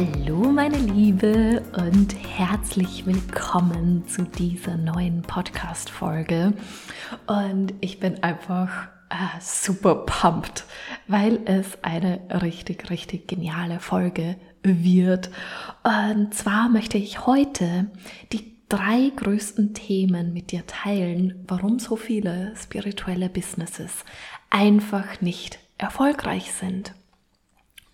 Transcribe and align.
Hallo 0.00 0.50
meine 0.50 0.78
Liebe 0.78 1.62
und 1.76 2.16
herzlich 2.26 3.04
willkommen 3.04 4.06
zu 4.08 4.22
dieser 4.22 4.78
neuen 4.78 5.20
Podcast-Folge. 5.20 6.54
Und 7.26 7.74
ich 7.82 8.00
bin 8.00 8.22
einfach 8.22 8.88
äh, 9.10 9.40
super 9.42 10.06
pumped, 10.06 10.64
weil 11.06 11.40
es 11.44 11.84
eine 11.84 12.18
richtig, 12.40 12.88
richtig 12.88 13.28
geniale 13.28 13.78
Folge 13.78 14.36
wird. 14.62 15.28
Und 15.82 16.32
zwar 16.32 16.70
möchte 16.70 16.96
ich 16.96 17.26
heute 17.26 17.90
die 18.32 18.56
drei 18.70 19.12
größten 19.14 19.74
Themen 19.74 20.32
mit 20.32 20.50
dir 20.50 20.66
teilen, 20.66 21.44
warum 21.46 21.78
so 21.78 21.96
viele 21.96 22.54
spirituelle 22.56 23.28
Businesses 23.28 24.06
einfach 24.48 25.20
nicht 25.20 25.58
erfolgreich 25.76 26.52
sind. 26.52 26.94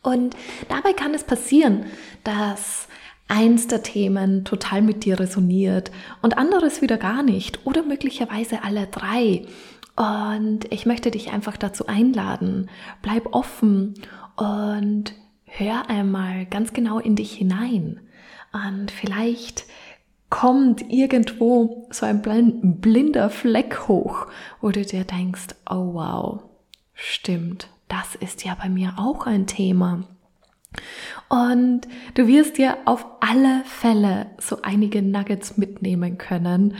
Und 0.06 0.36
dabei 0.68 0.92
kann 0.92 1.14
es 1.14 1.24
passieren, 1.24 1.86
dass 2.22 2.86
eins 3.26 3.66
der 3.66 3.82
Themen 3.82 4.44
total 4.44 4.80
mit 4.80 5.04
dir 5.04 5.18
resoniert 5.18 5.90
und 6.22 6.38
anderes 6.38 6.80
wieder 6.80 6.96
gar 6.96 7.24
nicht 7.24 7.66
oder 7.66 7.82
möglicherweise 7.82 8.62
alle 8.62 8.86
drei. 8.86 9.46
Und 9.96 10.72
ich 10.72 10.86
möchte 10.86 11.10
dich 11.10 11.32
einfach 11.32 11.56
dazu 11.56 11.88
einladen, 11.88 12.70
bleib 13.02 13.34
offen 13.34 13.94
und 14.36 15.12
hör 15.44 15.90
einmal 15.90 16.46
ganz 16.46 16.72
genau 16.72 17.00
in 17.00 17.16
dich 17.16 17.32
hinein. 17.32 17.98
Und 18.52 18.92
vielleicht 18.92 19.64
kommt 20.30 20.88
irgendwo 20.88 21.88
so 21.90 22.06
ein 22.06 22.22
blinder 22.80 23.28
Fleck 23.28 23.88
hoch, 23.88 24.28
wo 24.60 24.70
du 24.70 24.84
dir 24.84 25.02
denkst, 25.02 25.56
oh 25.68 25.94
wow, 25.94 26.42
stimmt, 26.94 27.70
das 27.88 28.14
ist 28.14 28.44
ja 28.44 28.54
bei 28.54 28.68
mir 28.68 28.94
auch 28.98 29.26
ein 29.26 29.46
Thema. 29.46 30.04
Und 31.28 31.82
du 32.14 32.26
wirst 32.28 32.58
dir 32.58 32.78
auf 32.84 33.06
alle 33.20 33.64
Fälle 33.64 34.30
so 34.38 34.62
einige 34.62 35.02
Nuggets 35.02 35.56
mitnehmen 35.56 36.18
können. 36.18 36.76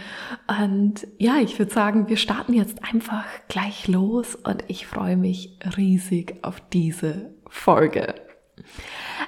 Und 0.46 1.06
ja, 1.18 1.38
ich 1.38 1.58
würde 1.58 1.72
sagen, 1.72 2.08
wir 2.08 2.16
starten 2.16 2.52
jetzt 2.52 2.84
einfach 2.84 3.24
gleich 3.48 3.88
los 3.88 4.34
und 4.34 4.64
ich 4.68 4.86
freue 4.86 5.16
mich 5.16 5.58
riesig 5.76 6.36
auf 6.42 6.60
diese 6.72 7.34
Folge. 7.48 8.14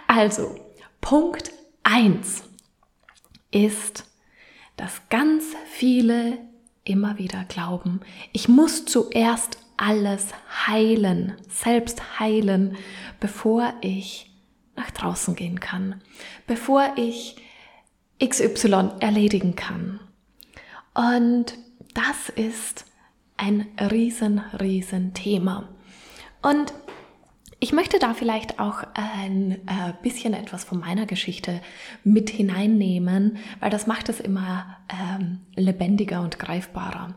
Also, 0.07 0.55
Punkt 1.01 1.51
1 1.83 2.45
ist, 3.51 4.05
dass 4.77 5.09
ganz 5.09 5.45
viele 5.67 6.39
immer 6.85 7.19
wieder 7.19 7.45
glauben, 7.45 8.01
ich 8.33 8.49
muss 8.49 8.85
zuerst 8.85 9.59
alles 9.79 10.29
heilen, 10.67 11.35
selbst 11.49 12.21
heilen, 12.21 12.77
bevor 13.21 13.73
ich 13.81 14.31
nach 14.77 14.91
draußen 14.91 15.35
gehen 15.35 15.61
kann, 15.61 16.03
bevor 16.47 16.93
ich 16.97 17.37
XY 18.23 18.91
erledigen 19.01 19.57
kann. 19.57 20.01
Und 20.95 21.55
das 21.95 22.29
ist 22.29 22.85
ein 23.37 23.67
riesen, 23.91 24.41
riesen 24.61 25.15
Thema. 25.15 25.69
Und 26.43 26.75
ich 27.61 27.73
möchte 27.73 27.99
da 27.99 28.15
vielleicht 28.15 28.61
auch 28.61 28.85
ein 28.95 29.53
äh, 29.67 29.93
bisschen 30.03 30.33
etwas 30.33 30.65
von 30.65 30.79
meiner 30.79 31.07
Geschichte 31.07 31.61
mit 32.05 32.31
hineinnehmen, 32.31 33.39
weil 33.59 33.71
das 33.71 33.89
macht 33.89 34.09
es 34.09 34.21
immer 34.21 34.77
ähm, 34.89 35.41
lebendiger 35.57 36.21
und 36.21 36.39
greifbarer. 36.39 37.17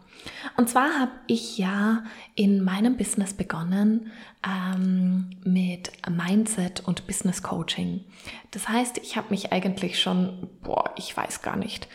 Und 0.58 0.68
zwar 0.68 1.00
habe 1.00 1.12
ich 1.28 1.60
ja 1.60 2.04
in 2.34 2.64
meinem 2.64 2.98
Business 2.98 3.36
begonnen 3.36 4.12
ähm, 4.44 5.30
mit 5.44 5.92
Mindset 6.10 6.82
und 6.88 7.06
Business 7.06 7.44
Coaching. 7.44 8.06
Das 8.50 8.68
heißt, 8.68 8.98
ich 8.98 9.18
habe 9.18 9.28
mich 9.30 9.52
eigentlich 9.52 10.00
schon, 10.00 10.50
boah, 10.64 10.92
ich 10.98 11.16
weiß 11.16 11.44
gar 11.44 11.56
nicht, 11.56 11.88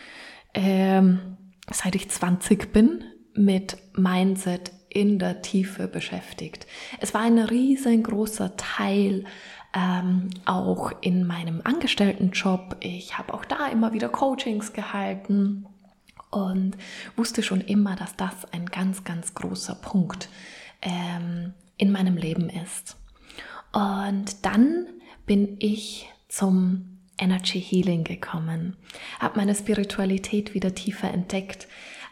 ähm, 0.53 1.37
seit 1.69 1.95
ich 1.95 2.09
20 2.09 2.71
bin, 2.71 3.03
mit 3.33 3.77
Mindset 3.93 4.71
in 4.97 5.19
der 5.19 5.43
Tiefe 5.43 5.87
beschäftigt. 5.87 6.65
Es 6.99 7.13
war 7.13 7.21
ein 7.21 7.37
riesengroßer 7.37 8.57
Teil 8.57 9.25
ähm, 9.75 10.31
auch 10.45 10.91
in 11.01 11.27
meinem 11.27 11.61
Angestelltenjob. 11.63 12.77
Ich 12.79 13.15
habe 13.15 13.35
auch 13.35 13.45
da 13.45 13.67
immer 13.67 13.93
wieder 13.93 14.09
Coachings 14.09 14.73
gehalten 14.73 15.67
und 16.31 16.77
wusste 17.15 17.43
schon 17.43 17.61
immer, 17.61 17.95
dass 17.95 18.15
das 18.15 18.51
ein 18.51 18.65
ganz, 18.65 19.03
ganz 19.03 19.35
großer 19.35 19.75
Punkt 19.75 20.29
ähm, 20.81 21.53
in 21.77 21.91
meinem 21.91 22.17
Leben 22.17 22.49
ist. 22.49 22.97
Und 23.73 24.43
dann 24.47 24.87
bin 25.27 25.57
ich 25.59 26.09
zum 26.27 26.97
Energy 27.19 27.61
Healing 27.61 28.03
gekommen, 28.03 28.75
habe 29.19 29.37
meine 29.37 29.53
Spiritualität 29.53 30.55
wieder 30.55 30.73
tiefer 30.73 31.11
entdeckt, 31.11 31.67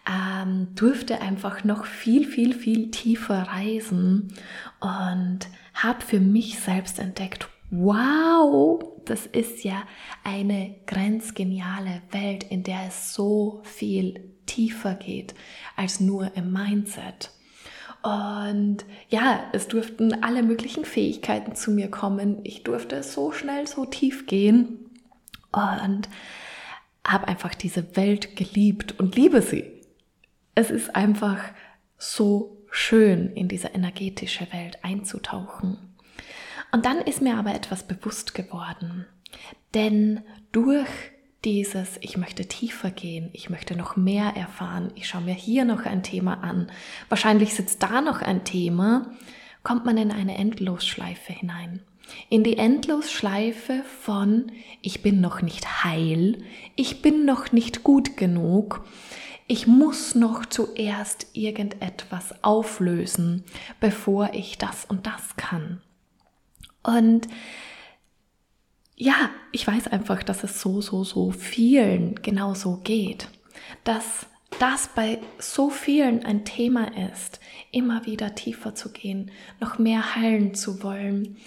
ähm, 0.08 0.70
durfte 0.76 1.22
einfach 1.22 1.64
noch 1.64 1.86
viel, 1.86 2.26
viel, 2.26 2.54
viel 2.54 2.92
tiefer 2.92 3.44
reisen 3.44 4.34
und 4.80 5.40
habe 5.74 6.02
für 6.02 6.20
mich 6.20 6.60
selbst 6.60 7.00
entdeckt, 7.00 7.48
wow, 7.72 8.84
das 9.06 9.26
ist 9.26 9.64
ja 9.64 9.84
eine 10.24 10.76
grenzgeniale 10.86 12.02
Welt, 12.12 12.44
in 12.44 12.64
der 12.64 12.88
es 12.88 13.14
so 13.14 13.62
viel 13.64 14.34
tiefer 14.46 14.94
geht 14.94 15.34
als 15.76 16.00
nur 16.00 16.36
im 16.36 16.52
Mindset. 16.52 17.32
Und 18.04 18.86
ja, 19.10 19.46
es 19.52 19.68
durften 19.68 20.24
alle 20.24 20.44
möglichen 20.44 20.86
Fähigkeiten 20.86 21.56
zu 21.56 21.72
mir 21.72 21.90
kommen. 21.90 22.38
Ich 22.44 22.62
durfte 22.62 23.02
so 23.02 23.32
schnell, 23.32 23.66
so 23.66 23.86
tief 23.86 24.28
gehen 24.28 24.78
und 25.52 26.08
habe 27.04 27.28
einfach 27.28 27.56
diese 27.56 27.96
Welt 27.96 28.36
geliebt 28.36 29.00
und 29.00 29.16
liebe 29.16 29.42
sie 29.42 29.75
es 30.56 30.72
ist 30.72 30.96
einfach 30.96 31.40
so 31.98 32.66
schön, 32.72 33.32
in 33.34 33.48
diese 33.48 33.68
energetische 33.68 34.48
Welt 34.52 34.80
einzutauchen. 34.84 35.78
Und 36.72 36.86
dann 36.86 37.00
ist 37.00 37.22
mir 37.22 37.38
aber 37.38 37.54
etwas 37.54 37.84
bewusst 37.84 38.34
geworden. 38.34 39.06
Denn 39.74 40.22
durch 40.52 40.90
dieses, 41.44 41.98
ich 42.02 42.18
möchte 42.18 42.48
tiefer 42.48 42.90
gehen, 42.90 43.30
ich 43.34 43.50
möchte 43.50 43.76
noch 43.76 43.96
mehr 43.96 44.36
erfahren, 44.36 44.92
ich 44.96 45.08
schaue 45.08 45.22
mir 45.22 45.34
hier 45.34 45.64
noch 45.64 45.86
ein 45.86 46.02
Thema 46.02 46.44
an, 46.44 46.72
wahrscheinlich 47.08 47.54
sitzt 47.54 47.84
da 47.84 48.02
noch 48.02 48.22
ein 48.22 48.44
Thema, 48.44 49.12
kommt 49.64 49.86
man 49.86 49.98
in 49.98 50.12
eine 50.12 50.38
Endlosschleife 50.38 51.34
hinein. 51.34 51.82
In 52.30 52.44
die 52.44 52.58
Endlosschleife 52.58 53.84
von, 54.02 54.52
ich 54.82 55.02
bin 55.02 55.22
noch 55.22 55.42
nicht 55.42 55.84
heil, 55.84 56.44
ich 56.76 57.02
bin 57.02 57.26
noch 57.26 57.52
nicht 57.52 57.84
gut 57.84 58.18
genug, 58.18 58.86
ich 59.48 59.68
muss 59.68 60.16
noch 60.16 60.46
zuerst 60.46 61.28
irgendetwas 61.34 62.44
auflösen, 62.44 63.44
bevor 63.80 64.34
ich 64.34 64.58
das 64.58 64.86
und 64.86 65.06
das 65.06 65.36
kann. 65.38 65.82
Und 66.82 67.28
ja, 68.96 69.30
ich 69.52 69.68
weiß 69.68 69.88
einfach, 69.88 70.24
dass 70.24 70.44
es 70.44 70.62
so, 70.62 70.82
so, 70.82 71.04
so 71.04 71.32
vielen 71.32 72.16
genauso 72.22 72.78
geht. 72.78 73.28
Dass 73.84 74.26
das 74.60 74.88
bei 74.96 75.20
so 75.38 75.70
vielen 75.70 76.26
ein 76.26 76.46
Thema 76.46 76.98
ist, 77.12 77.40
immer 77.72 78.06
wieder 78.06 78.36
tiefer 78.36 78.74
zu 78.74 78.92
gehen, 78.92 79.32
noch 79.60 79.78
mehr 79.78 80.16
heilen 80.16 80.56
zu 80.56 80.82
wollen 80.82 81.38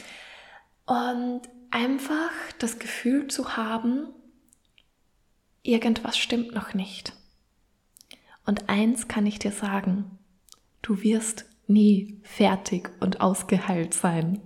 und 0.84 1.42
einfach 1.70 2.30
das 2.59 2.78
Gefühl 2.78 3.28
zu 3.28 3.56
haben, 3.56 4.09
irgendwas 5.62 6.18
stimmt 6.18 6.54
noch 6.54 6.74
nicht. 6.74 7.12
Und 8.48 8.71
eins 8.71 9.09
kann 9.09 9.27
ich 9.27 9.39
dir 9.39 9.53
sagen, 9.53 10.10
du 10.80 11.03
wirst 11.03 11.45
nie 11.66 12.18
fertig 12.22 12.89
und 12.98 13.21
ausgeheilt 13.21 13.92
sein. 13.92 14.41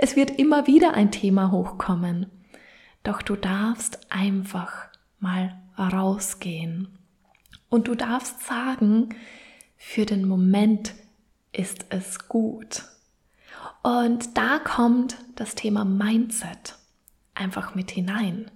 Es 0.00 0.16
wird 0.16 0.38
immer 0.38 0.66
wieder 0.66 0.94
ein 0.94 1.10
Thema 1.10 1.50
hochkommen, 1.50 2.30
doch 3.02 3.20
du 3.20 3.36
darfst 3.36 4.10
einfach 4.10 4.88
mal 5.18 5.60
rausgehen. 5.78 6.96
Und 7.68 7.86
du 7.86 7.94
darfst 7.94 8.40
sagen, 8.46 9.10
für 9.76 10.06
den 10.06 10.26
Moment 10.26 10.94
ist 11.52 11.84
es 11.90 12.28
gut. 12.28 12.84
Und 13.82 14.38
da 14.38 14.58
kommt 14.58 15.18
das 15.34 15.54
Thema 15.54 15.84
Mindset 15.84 16.78
einfach 17.34 17.74
mit 17.74 17.90
hinein. 17.90 18.50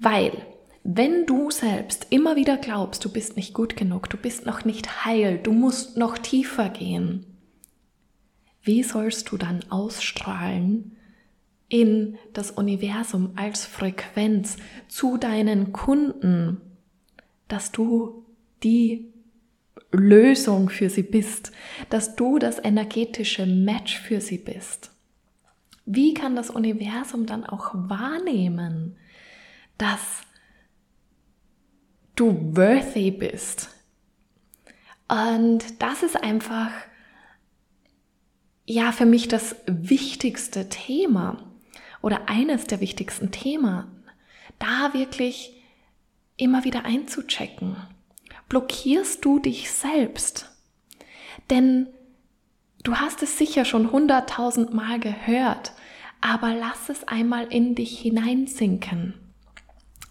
Weil 0.00 0.44
wenn 0.84 1.24
du 1.24 1.50
selbst 1.50 2.08
immer 2.10 2.36
wieder 2.36 2.58
glaubst, 2.58 3.04
du 3.06 3.10
bist 3.10 3.36
nicht 3.36 3.54
gut 3.54 3.74
genug, 3.74 4.10
du 4.10 4.18
bist 4.18 4.44
noch 4.44 4.66
nicht 4.66 5.06
heil, 5.06 5.40
du 5.42 5.52
musst 5.52 5.96
noch 5.96 6.18
tiefer 6.18 6.68
gehen, 6.68 7.24
wie 8.62 8.82
sollst 8.82 9.30
du 9.30 9.38
dann 9.38 9.60
ausstrahlen 9.70 10.96
in 11.70 12.18
das 12.34 12.50
Universum 12.50 13.32
als 13.36 13.64
Frequenz 13.64 14.58
zu 14.86 15.16
deinen 15.16 15.72
Kunden, 15.72 16.60
dass 17.48 17.72
du 17.72 18.26
die 18.62 19.10
Lösung 19.90 20.68
für 20.68 20.90
sie 20.90 21.02
bist, 21.02 21.50
dass 21.88 22.14
du 22.14 22.38
das 22.38 22.62
energetische 22.62 23.46
Match 23.46 23.98
für 23.98 24.20
sie 24.20 24.38
bist? 24.38 24.90
Wie 25.86 26.12
kann 26.12 26.36
das 26.36 26.50
Universum 26.50 27.24
dann 27.24 27.44
auch 27.44 27.70
wahrnehmen, 27.74 28.96
dass 29.78 30.22
du 32.16 32.56
worthy 32.56 33.10
bist? 33.10 33.70
Und 35.08 35.82
das 35.82 36.02
ist 36.02 36.16
einfach, 36.16 36.70
ja, 38.64 38.92
für 38.92 39.06
mich 39.06 39.28
das 39.28 39.56
wichtigste 39.66 40.68
Thema 40.68 41.50
oder 42.00 42.28
eines 42.28 42.66
der 42.66 42.80
wichtigsten 42.80 43.30
Themen, 43.30 43.86
da 44.58 44.94
wirklich 44.94 45.62
immer 46.36 46.64
wieder 46.64 46.84
einzuchecken. 46.84 47.76
Blockierst 48.48 49.24
du 49.24 49.38
dich 49.38 49.70
selbst? 49.70 50.50
Denn 51.50 51.88
du 52.82 52.96
hast 52.96 53.22
es 53.22 53.38
sicher 53.38 53.64
schon 53.64 53.90
hunderttausend 53.90 54.72
Mal 54.72 54.98
gehört, 55.00 55.72
aber 56.20 56.54
lass 56.54 56.88
es 56.88 57.04
einmal 57.04 57.46
in 57.46 57.74
dich 57.74 57.98
hineinsinken. 58.00 59.14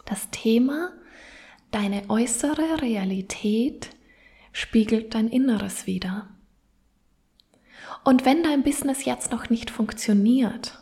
Das 0.05 0.29
Thema, 0.31 0.91
deine 1.73 2.09
äußere 2.09 2.81
Realität 2.81 3.89
spiegelt 4.51 5.15
dein 5.15 5.27
Inneres 5.27 5.87
wieder. 5.87 6.29
Und 8.03 8.25
wenn 8.25 8.43
dein 8.43 8.63
Business 8.63 9.05
jetzt 9.05 9.31
noch 9.31 9.49
nicht 9.49 9.71
funktioniert, 9.71 10.79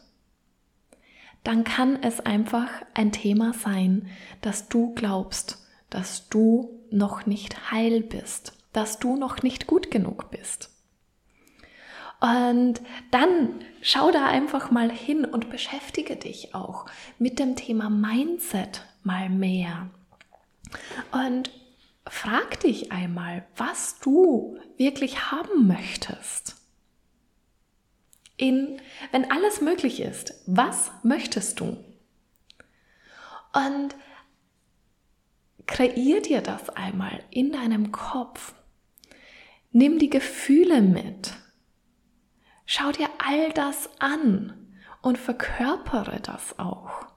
dann 1.44 1.64
kann 1.64 2.02
es 2.04 2.20
einfach 2.20 2.70
ein 2.94 3.12
Thema 3.12 3.54
sein, 3.54 4.08
dass 4.42 4.70
du 4.70 4.94
glaubst, 4.94 5.66
dass 5.90 6.30
du 6.30 6.82
noch 6.92 7.26
nicht 7.26 7.72
heil 7.72 8.02
bist, 8.02 8.54
dass 8.74 9.00
du 9.00 9.16
noch 9.16 9.42
nicht 9.44 9.68
gut 9.68 9.92
genug 9.92 10.30
bist. 10.30 10.70
Und 12.20 12.82
dann 13.10 13.62
schau 13.82 14.12
da 14.12 14.28
einfach 14.28 14.70
mal 14.70 14.92
hin 14.92 15.26
und 15.26 15.50
beschäftige 15.50 16.18
dich 16.18 16.54
auch 16.54 16.86
mit 17.18 17.40
dem 17.40 17.56
Thema 17.56 17.90
Mindset 17.90 18.86
mal 19.04 19.30
mehr. 19.30 19.90
Und 21.12 21.52
frag 22.08 22.60
dich 22.62 22.92
einmal, 22.92 23.46
was 23.56 24.00
du 24.00 24.58
wirklich 24.78 25.32
haben 25.32 25.68
möchtest. 25.68 26.56
In, 28.38 28.82
wenn 29.12 29.30
alles 29.32 29.62
möglich 29.62 30.00
ist, 30.00 30.34
was 30.48 30.92
möchtest 31.04 31.60
du? 31.60 31.78
Und 33.54 33.96
kreier 35.68 36.22
dir 36.22 36.42
das 36.42 36.70
einmal 36.70 37.24
in 37.30 37.52
deinem 37.52 37.92
Kopf. 37.92 38.54
Nimm 39.72 40.00
die 40.00 40.10
Gefühle 40.10 40.82
mit. 40.82 41.34
Schau 42.66 42.92
dir 42.92 43.10
all 43.20 43.52
das 43.54 43.90
an 44.00 44.78
und 45.02 45.18
verkörpere 45.18 46.20
das 46.20 46.58
auch. 46.58 47.11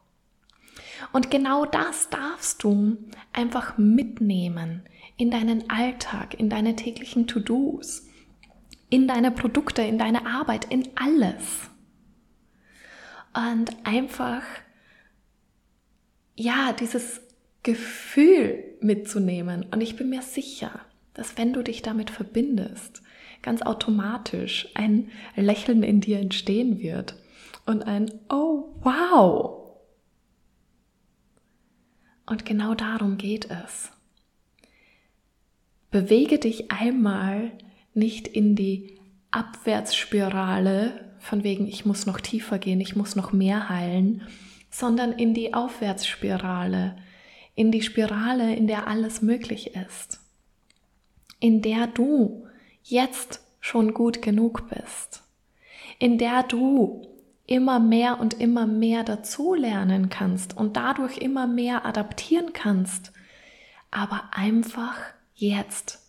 Und 1.15 1.31
genau 1.31 1.65
das 1.65 2.11
darfst 2.11 2.65
du 2.65 2.97
einfach 3.33 3.79
mitnehmen 3.79 4.83
in 5.17 5.31
deinen 5.31 5.71
Alltag, 5.71 6.35
in 6.35 6.51
deine 6.51 6.75
täglichen 6.75 7.29
To-Dos, 7.29 8.09
in 8.91 9.07
deine 9.07 9.31
Produkte, 9.31 9.83
in 9.83 9.97
deine 9.97 10.27
Arbeit, 10.27 10.65
in 10.73 10.89
alles. 10.97 11.71
Und 13.33 13.77
einfach, 13.85 14.43
ja, 16.35 16.73
dieses 16.73 17.21
Gefühl 17.63 18.65
mitzunehmen. 18.81 19.67
Und 19.71 19.83
ich 19.83 19.95
bin 19.95 20.11
mir 20.11 20.23
sicher, 20.23 20.81
dass 21.15 21.39
wenn 21.39 21.53
du 21.53 21.63
dich 21.63 21.83
damit 21.83 22.11
verbindest, 22.11 23.03
ganz 23.41 23.63
automatisch 23.63 24.69
ein 24.75 25.13
Lächeln 25.37 25.85
in 25.85 26.01
dir 26.01 26.19
entstehen 26.19 26.81
wird 26.81 27.15
und 27.67 27.85
ein 27.85 28.11
Oh, 28.29 28.75
wow. 28.83 29.64
Und 32.27 32.45
genau 32.45 32.75
darum 32.75 33.19
geht 33.19 33.51
es. 33.51 33.91
Bewege 35.91 36.39
dich 36.39 36.71
einmal 36.71 37.53
nicht 37.93 38.27
in 38.27 38.57
die 38.57 38.99
Abwärtsspirale, 39.31 41.05
von 41.19 41.45
wegen 41.45 41.67
ich 41.67 41.87
muss 41.87 42.07
noch 42.07 42.21
tiefer 42.21 42.59
gehen, 42.59 42.81
ich 42.81 42.97
muss 42.97 43.17
noch 43.17 43.33
mehr 43.33 43.69
heilen, 43.69 44.23
sondern 44.71 45.13
in 45.13 45.35
die 45.35 45.55
Aufwärtsspirale, 45.55 46.97
in 47.55 47.71
die 47.71 47.83
Spirale, 47.83 48.55
in 48.55 48.67
der 48.67 48.89
alles 48.89 49.23
möglich 49.23 49.75
ist, 49.75 50.21
in 51.41 51.63
der 51.63 51.87
du 51.87 52.47
jetzt 52.83 53.41
schon 53.61 53.95
gut 53.95 54.21
genug 54.21 54.69
bist, 54.69 55.23
in 55.99 56.19
der 56.19 56.43
du 56.43 57.14
immer 57.47 57.79
mehr 57.79 58.21
und 58.21 58.35
immer 58.35 58.67
mehr 58.67 59.05
dazulernen 59.05 60.09
kannst 60.09 60.57
und 60.57 60.77
dadurch 60.77 61.19
immer 61.19 61.47
mehr 61.47 61.85
adaptieren 61.85 62.53
kannst, 62.53 63.13
aber 63.91 64.31
einfach 64.33 64.97
jetzt 65.35 66.01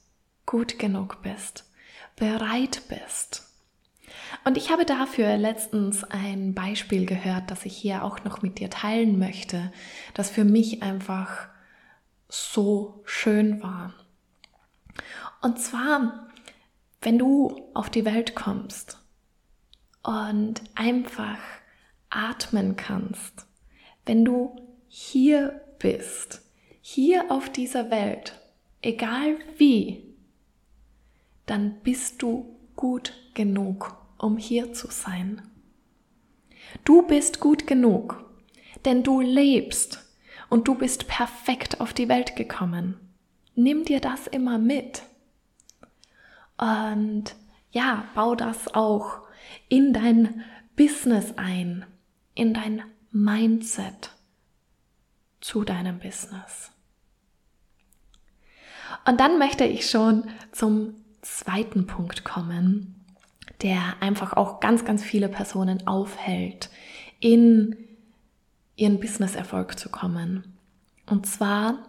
gut 0.46 0.80
genug 0.80 1.22
bist, 1.22 1.66
bereit 2.16 2.84
bist. 2.88 3.44
Und 4.44 4.58
ich 4.58 4.72
habe 4.72 4.86
dafür 4.86 5.38
letztens 5.38 6.04
ein 6.04 6.54
Beispiel 6.54 7.06
gehört, 7.06 7.52
das 7.52 7.66
ich 7.66 7.76
hier 7.76 8.04
auch 8.04 8.24
noch 8.24 8.42
mit 8.42 8.60
dir 8.60 8.70
teilen 8.70 9.20
möchte, 9.20 9.72
das 10.14 10.30
für 10.30 10.46
mich 10.46 10.84
einfach 10.84 11.48
so 12.30 13.02
schön 13.06 13.62
war. 13.62 13.94
Und 15.42 15.60
zwar, 15.60 16.28
wenn 17.02 17.18
du 17.18 17.70
auf 17.74 17.90
die 17.90 18.06
Welt 18.06 18.36
kommst 18.36 19.00
und 20.06 20.62
einfach 20.76 21.40
atmen 22.10 22.76
kannst, 22.76 23.48
wenn 24.06 24.24
du 24.24 24.56
hier 24.88 25.62
bist, 25.80 26.42
hier 26.80 27.32
auf 27.32 27.50
dieser 27.50 27.90
Welt, 27.90 28.40
egal 28.84 29.38
wie, 29.58 30.16
dann 31.48 31.82
bist 31.82 32.22
du 32.22 32.56
gut 32.76 33.14
genug, 33.34 33.98
um 34.20 34.38
hier 34.38 34.74
zu 34.74 34.92
sein. 34.92 35.42
Du 36.84 37.02
bist 37.02 37.40
gut 37.40 37.66
genug, 37.66 38.24
denn 38.86 39.02
du 39.02 39.22
lebst 39.22 40.06
und 40.50 40.68
du 40.68 40.76
bist 40.76 41.08
perfekt 41.08 41.82
auf 41.82 41.94
die 41.94 42.10
Welt 42.10 42.36
gekommen. 42.36 43.00
Nimm 43.56 43.86
dir 43.86 44.02
das 44.02 44.28
immer 44.28 44.60
mit. 44.60 45.02
Und 46.58 47.36
ja, 47.72 48.06
bau 48.14 48.36
das 48.36 48.74
auch 48.74 49.25
in 49.70 49.94
dein 49.94 50.44
Business 50.76 51.34
ein, 51.38 51.86
in 52.34 52.54
dein 52.54 52.84
Mindset 53.12 54.12
zu 55.42 55.64
deinem 55.64 56.00
Business. 56.00 56.72
Und 59.06 59.20
dann 59.20 59.38
möchte 59.40 59.66
ich 59.66 59.90
schon 59.90 60.26
zum 60.52 60.96
zweiten 61.22 61.88
Punkt 61.88 62.24
kommen, 62.24 63.06
der 63.62 63.96
einfach 64.00 64.34
auch 64.34 64.60
ganz, 64.60 64.86
ganz 64.86 65.04
viele 65.04 65.30
Personen 65.30 65.88
aufhält, 65.88 66.70
in 67.20 67.76
ihren 68.76 69.00
Business-Erfolg 69.00 69.80
zu 69.80 69.90
kommen. 69.90 70.58
Und 71.06 71.26
zwar, 71.26 71.80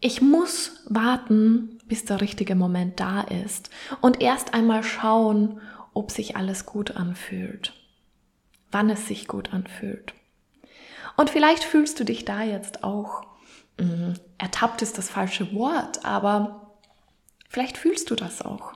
ich 0.00 0.20
muss 0.20 0.84
warten, 0.88 1.78
bis 1.86 2.04
der 2.04 2.20
richtige 2.20 2.54
Moment 2.54 3.00
da 3.00 3.22
ist 3.22 3.70
und 4.00 4.20
erst 4.20 4.54
einmal 4.54 4.82
schauen, 4.82 5.60
ob 5.98 6.12
sich 6.12 6.36
alles 6.36 6.64
gut 6.64 6.92
anfühlt, 6.92 7.72
wann 8.70 8.88
es 8.88 9.08
sich 9.08 9.26
gut 9.26 9.52
anfühlt. 9.52 10.14
Und 11.16 11.28
vielleicht 11.28 11.64
fühlst 11.64 11.98
du 11.98 12.04
dich 12.04 12.24
da 12.24 12.44
jetzt 12.44 12.84
auch, 12.84 13.26
mh, 13.78 13.84
mm, 13.84 14.14
ertappt 14.38 14.80
ist 14.80 14.96
das 14.96 15.10
falsche 15.10 15.52
Wort, 15.52 16.04
aber 16.04 16.76
vielleicht 17.48 17.76
fühlst 17.76 18.12
du 18.12 18.14
das 18.14 18.42
auch, 18.42 18.74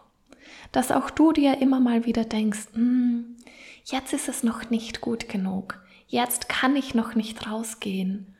dass 0.72 0.90
auch 0.90 1.10
du 1.10 1.32
dir 1.32 1.62
immer 1.62 1.78
mal 1.78 2.06
wieder 2.06 2.24
denkst, 2.24 2.74
mm, 2.74 3.36
jetzt 3.84 4.12
ist 4.12 4.28
es 4.28 4.42
noch 4.42 4.70
nicht 4.70 5.00
gut 5.00 5.28
genug, 5.28 5.80
jetzt 6.08 6.48
kann 6.48 6.74
ich 6.74 6.92
noch 6.92 7.14
nicht 7.14 7.48
rausgehen. 7.48 8.34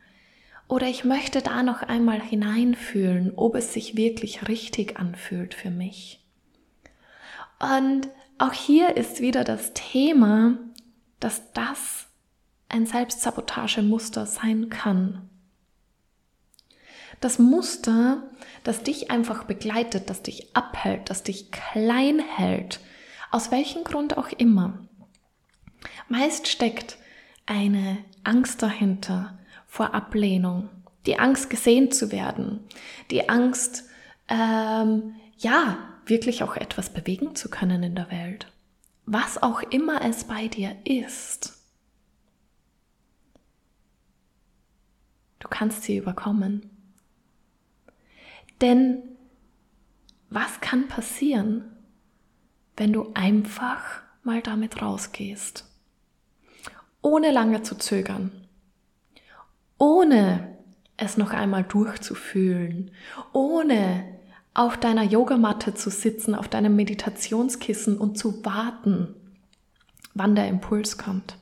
Oder 0.67 0.87
ich 0.87 1.05
möchte 1.05 1.41
da 1.41 1.63
noch 1.63 1.83
einmal 1.83 2.21
hineinfühlen, 2.21 3.31
ob 3.37 3.55
es 3.55 3.71
sich 3.71 3.95
wirklich 3.95 4.49
richtig 4.49 4.99
anfühlt 4.99 5.53
für 5.53 5.69
mich. 5.69 6.19
Und 7.59 8.09
auch 8.37 8.53
hier 8.53 8.97
ist 8.97 9.21
wieder 9.21 9.43
das 9.43 9.73
Thema, 9.73 10.57
dass 11.19 11.51
das 11.53 12.07
ein 12.69 12.85
Selbstsabotagemuster 12.85 14.25
sein 14.25 14.69
kann. 14.69 15.29
Das 17.21 17.39
Muster, 17.39 18.23
das 18.63 18.83
dich 18.83 19.11
einfach 19.11 19.45
begleitet, 19.45 20.09
das 20.09 20.23
dich 20.23 20.55
abhält, 20.55 21.09
das 21.09 21.23
dich 21.23 21.51
klein 21.51 22.19
hält, 22.19 22.79
aus 23.31 23.51
welchem 23.51 23.83
Grund 23.83 24.17
auch 24.17 24.29
immer. 24.29 24.79
Meist 26.09 26.47
steckt 26.47 26.97
eine 27.45 27.97
Angst 28.23 28.61
dahinter 28.61 29.37
vor 29.67 29.93
Ablehnung, 29.93 30.69
die 31.05 31.19
Angst 31.19 31.49
gesehen 31.49 31.91
zu 31.91 32.11
werden, 32.11 32.59
die 33.11 33.29
Angst, 33.29 33.85
ähm, 34.27 35.15
ja, 35.37 35.77
wirklich 36.05 36.43
auch 36.43 36.55
etwas 36.55 36.91
bewegen 36.91 37.35
zu 37.35 37.49
können 37.49 37.83
in 37.83 37.95
der 37.95 38.11
Welt. 38.11 38.47
Was 39.05 39.41
auch 39.41 39.61
immer 39.61 40.03
es 40.03 40.25
bei 40.25 40.47
dir 40.47 40.75
ist. 40.85 41.57
Du 45.39 45.47
kannst 45.49 45.83
sie 45.83 45.97
überkommen. 45.97 46.69
Denn 48.61 49.03
was 50.29 50.61
kann 50.61 50.87
passieren, 50.87 51.65
wenn 52.77 52.93
du 52.93 53.11
einfach 53.13 54.01
mal 54.23 54.41
damit 54.41 54.81
rausgehst? 54.81 55.65
Ohne 57.01 57.31
lange 57.31 57.61
zu 57.61 57.75
zögern. 57.75 58.47
Ohne 59.77 60.57
es 60.95 61.17
noch 61.17 61.31
einmal 61.31 61.63
durchzufühlen. 61.63 62.91
Ohne 63.33 64.12
auf 64.53 64.77
deiner 64.77 65.03
Yogamatte 65.03 65.73
zu 65.73 65.89
sitzen, 65.89 66.35
auf 66.35 66.47
deinem 66.47 66.75
Meditationskissen 66.75 67.97
und 67.97 68.17
zu 68.17 68.45
warten, 68.45 69.15
wann 70.13 70.35
der 70.35 70.47
Impuls 70.47 70.97
kommt. 70.97 71.37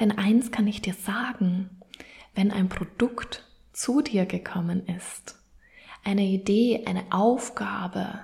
Denn 0.00 0.12
eins 0.12 0.50
kann 0.50 0.66
ich 0.66 0.82
dir 0.82 0.94
sagen, 0.94 1.70
wenn 2.34 2.50
ein 2.50 2.68
Produkt 2.68 3.44
zu 3.72 4.02
dir 4.02 4.26
gekommen 4.26 4.86
ist, 4.86 5.36
eine 6.04 6.24
Idee, 6.24 6.84
eine 6.86 7.04
Aufgabe, 7.10 8.20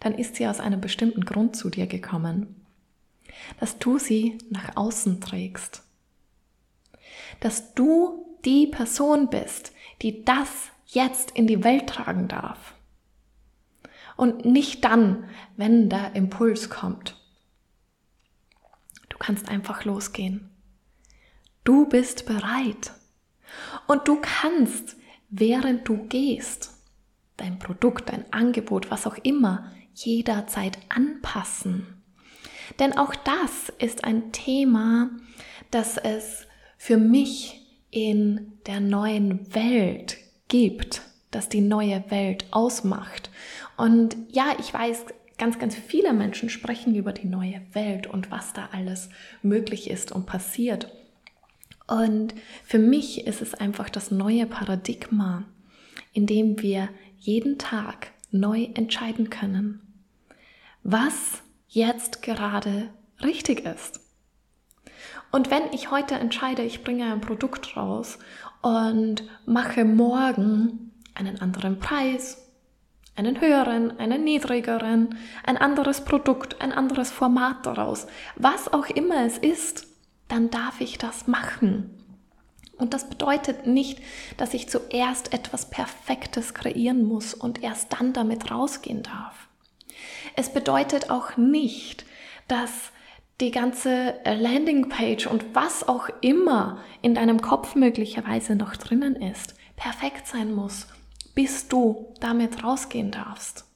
dann 0.00 0.14
ist 0.14 0.36
sie 0.36 0.46
aus 0.46 0.60
einem 0.60 0.80
bestimmten 0.80 1.24
Grund 1.24 1.56
zu 1.56 1.68
dir 1.68 1.86
gekommen, 1.86 2.54
dass 3.58 3.78
du 3.78 3.98
sie 3.98 4.38
nach 4.50 4.76
außen 4.76 5.20
trägst, 5.20 5.82
dass 7.40 7.74
du 7.74 8.38
die 8.44 8.68
Person 8.68 9.28
bist, 9.28 9.72
die 10.02 10.24
das 10.24 10.70
jetzt 10.86 11.32
in 11.32 11.46
die 11.46 11.64
Welt 11.64 11.88
tragen 11.88 12.28
darf. 12.28 12.74
Und 14.16 14.44
nicht 14.44 14.84
dann, 14.84 15.28
wenn 15.56 15.90
der 15.90 16.14
Impuls 16.14 16.70
kommt. 16.70 17.20
Du 19.08 19.18
kannst 19.18 19.48
einfach 19.48 19.84
losgehen. 19.84 20.50
Du 21.64 21.86
bist 21.86 22.26
bereit. 22.26 22.92
Und 23.86 24.08
du 24.08 24.20
kannst, 24.20 24.96
während 25.28 25.86
du 25.88 26.06
gehst, 26.06 26.72
dein 27.36 27.58
Produkt, 27.58 28.08
dein 28.08 28.32
Angebot, 28.32 28.90
was 28.90 29.06
auch 29.06 29.16
immer, 29.22 29.72
jederzeit 29.94 30.78
anpassen. 30.88 32.02
Denn 32.78 32.96
auch 32.96 33.14
das 33.14 33.70
ist 33.78 34.04
ein 34.04 34.32
Thema, 34.32 35.10
das 35.70 35.96
es 35.96 36.46
für 36.78 36.96
mich 36.96 37.62
in 37.90 38.58
der 38.66 38.80
neuen 38.80 39.54
Welt 39.54 40.18
gibt, 40.48 41.02
das 41.30 41.48
die 41.48 41.60
neue 41.60 42.04
Welt 42.10 42.46
ausmacht. 42.50 43.30
Und 43.76 44.16
ja, 44.30 44.56
ich 44.58 44.72
weiß, 44.72 45.06
ganz, 45.38 45.58
ganz 45.58 45.74
viele 45.74 46.12
Menschen 46.12 46.48
sprechen 46.48 46.94
über 46.94 47.12
die 47.12 47.26
neue 47.26 47.60
Welt 47.72 48.06
und 48.06 48.30
was 48.30 48.52
da 48.52 48.70
alles 48.72 49.08
möglich 49.42 49.90
ist 49.90 50.12
und 50.12 50.26
passiert. 50.26 50.90
Und 51.86 52.34
für 52.64 52.78
mich 52.78 53.26
ist 53.26 53.42
es 53.42 53.54
einfach 53.54 53.88
das 53.88 54.10
neue 54.10 54.46
Paradigma, 54.46 55.44
in 56.12 56.26
dem 56.26 56.60
wir 56.62 56.88
jeden 57.18 57.58
Tag 57.58 58.12
neu 58.30 58.68
entscheiden 58.74 59.30
können, 59.30 59.80
was 60.82 61.42
jetzt 61.68 62.22
gerade 62.22 62.88
richtig 63.22 63.60
ist. 63.60 64.00
Und 65.32 65.50
wenn 65.50 65.72
ich 65.72 65.90
heute 65.90 66.14
entscheide, 66.14 66.62
ich 66.62 66.84
bringe 66.84 67.12
ein 67.12 67.20
Produkt 67.20 67.76
raus 67.76 68.18
und 68.62 69.24
mache 69.44 69.84
morgen 69.84 70.92
einen 71.14 71.40
anderen 71.40 71.78
Preis, 71.78 72.46
einen 73.16 73.40
höheren, 73.40 73.98
einen 73.98 74.24
niedrigeren, 74.24 75.18
ein 75.44 75.56
anderes 75.56 76.04
Produkt, 76.04 76.60
ein 76.60 76.72
anderes 76.72 77.10
Format 77.10 77.64
daraus, 77.64 78.06
was 78.36 78.72
auch 78.72 78.86
immer 78.86 79.24
es 79.24 79.38
ist, 79.38 79.86
dann 80.28 80.50
darf 80.50 80.80
ich 80.80 80.98
das 80.98 81.26
machen. 81.26 81.90
Und 82.78 82.92
das 82.92 83.08
bedeutet 83.08 83.66
nicht, 83.66 84.00
dass 84.36 84.52
ich 84.52 84.68
zuerst 84.68 85.32
etwas 85.32 85.70
Perfektes 85.70 86.52
kreieren 86.52 87.04
muss 87.04 87.32
und 87.32 87.62
erst 87.62 87.94
dann 87.94 88.12
damit 88.12 88.50
rausgehen 88.50 89.02
darf. 89.02 89.48
Es 90.34 90.52
bedeutet 90.52 91.08
auch 91.08 91.38
nicht, 91.38 92.04
dass 92.48 92.92
die 93.40 93.50
ganze 93.50 94.14
Landingpage 94.24 95.26
und 95.26 95.54
was 95.54 95.86
auch 95.86 96.08
immer 96.20 96.78
in 97.02 97.14
deinem 97.14 97.42
Kopf 97.42 97.74
möglicherweise 97.74 98.56
noch 98.56 98.76
drinnen 98.76 99.16
ist, 99.16 99.54
perfekt 99.76 100.26
sein 100.26 100.54
muss, 100.54 100.86
bis 101.34 101.68
du 101.68 102.14
damit 102.20 102.64
rausgehen 102.64 103.10
darfst. 103.10 103.66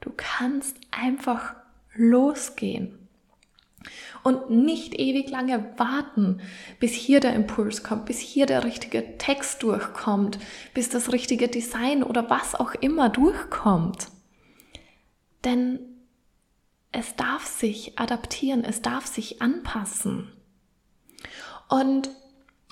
Du 0.00 0.12
kannst 0.16 0.76
einfach 0.92 1.56
losgehen 1.94 3.08
und 4.22 4.50
nicht 4.50 4.94
ewig 4.98 5.30
lange 5.30 5.72
warten, 5.76 6.40
bis 6.78 6.92
hier 6.92 7.18
der 7.18 7.34
Impuls 7.34 7.82
kommt, 7.82 8.06
bis 8.06 8.20
hier 8.20 8.46
der 8.46 8.62
richtige 8.62 9.18
Text 9.18 9.64
durchkommt, 9.64 10.38
bis 10.74 10.88
das 10.88 11.12
richtige 11.12 11.48
Design 11.48 12.04
oder 12.04 12.30
was 12.30 12.54
auch 12.54 12.74
immer 12.74 13.08
durchkommt. 13.08 14.08
Denn 15.44 15.95
es 16.92 17.16
darf 17.16 17.46
sich 17.46 17.98
adaptieren, 17.98 18.64
es 18.64 18.82
darf 18.82 19.06
sich 19.06 19.42
anpassen. 19.42 20.32
Und 21.68 22.10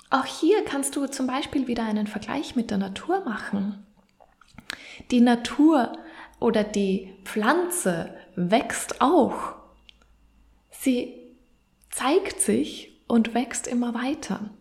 auch 0.09 0.25
hier 0.25 0.63
kannst 0.63 0.95
du 0.95 1.07
zum 1.07 1.27
Beispiel 1.27 1.67
wieder 1.67 1.83
einen 1.83 2.07
Vergleich 2.07 2.55
mit 2.55 2.71
der 2.71 2.77
Natur 2.77 3.23
machen. 3.25 3.85
Die 5.11 5.21
Natur 5.21 5.97
oder 6.39 6.63
die 6.63 7.13
Pflanze 7.23 8.15
wächst 8.35 9.01
auch. 9.01 9.55
Sie 10.71 11.13
zeigt 11.89 12.41
sich 12.41 13.01
und 13.07 13.33
wächst 13.33 13.67
immer 13.67 13.93
weiter. 13.93 14.51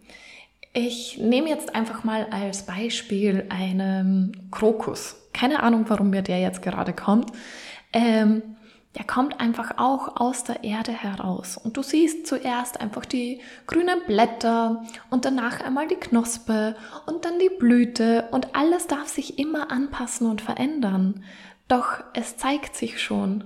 Ich 0.73 1.18
nehme 1.18 1.49
jetzt 1.49 1.75
einfach 1.75 2.02
mal 2.02 2.26
als 2.30 2.66
Beispiel 2.66 3.46
einen 3.49 4.49
Krokus. 4.50 5.16
Keine 5.32 5.62
Ahnung, 5.62 5.84
warum 5.88 6.11
mir 6.11 6.23
der 6.23 6.40
jetzt 6.40 6.62
gerade 6.62 6.92
kommt. 6.92 7.30
Ähm, 7.92 8.42
der 8.96 9.04
kommt 9.04 9.40
einfach 9.40 9.78
auch 9.78 10.20
aus 10.20 10.44
der 10.44 10.62
Erde 10.62 10.92
heraus. 10.92 11.56
Und 11.56 11.76
du 11.76 11.82
siehst 11.82 12.26
zuerst 12.26 12.80
einfach 12.80 13.04
die 13.04 13.40
grünen 13.66 14.00
Blätter 14.06 14.84
und 15.10 15.24
danach 15.24 15.60
einmal 15.60 15.88
die 15.88 15.96
Knospe 15.96 16.76
und 17.06 17.24
dann 17.24 17.38
die 17.40 17.50
Blüte 17.58 18.28
und 18.30 18.54
alles 18.54 18.86
darf 18.86 19.08
sich 19.08 19.38
immer 19.38 19.72
anpassen 19.72 20.28
und 20.28 20.40
verändern. 20.40 21.24
Doch 21.66 22.04
es 22.14 22.36
zeigt 22.36 22.76
sich 22.76 23.02
schon, 23.02 23.44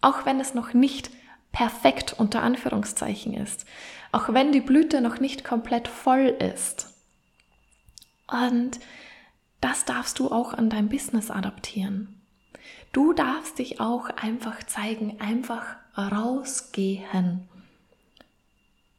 auch 0.00 0.24
wenn 0.24 0.40
es 0.40 0.54
noch 0.54 0.72
nicht 0.72 1.10
perfekt 1.52 2.14
unter 2.16 2.42
Anführungszeichen 2.42 3.34
ist, 3.34 3.66
auch 4.10 4.32
wenn 4.32 4.52
die 4.52 4.62
Blüte 4.62 5.02
noch 5.02 5.20
nicht 5.20 5.44
komplett 5.44 5.86
voll 5.86 6.26
ist. 6.26 6.94
Und 8.26 8.80
das 9.60 9.84
darfst 9.84 10.18
du 10.18 10.30
auch 10.30 10.54
an 10.54 10.70
dein 10.70 10.88
Business 10.88 11.30
adaptieren. 11.30 12.21
Du 12.92 13.14
darfst 13.14 13.58
dich 13.58 13.80
auch 13.80 14.10
einfach 14.10 14.62
zeigen, 14.64 15.18
einfach 15.18 15.64
rausgehen, 15.96 17.48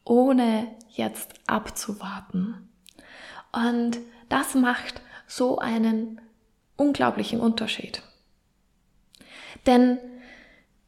ohne 0.03 0.67
jetzt 0.89 1.33
abzuwarten. 1.47 2.69
Und 3.51 3.99
das 4.29 4.55
macht 4.55 5.01
so 5.27 5.59
einen 5.59 6.19
unglaublichen 6.75 7.39
Unterschied. 7.39 8.01
Denn 9.67 9.99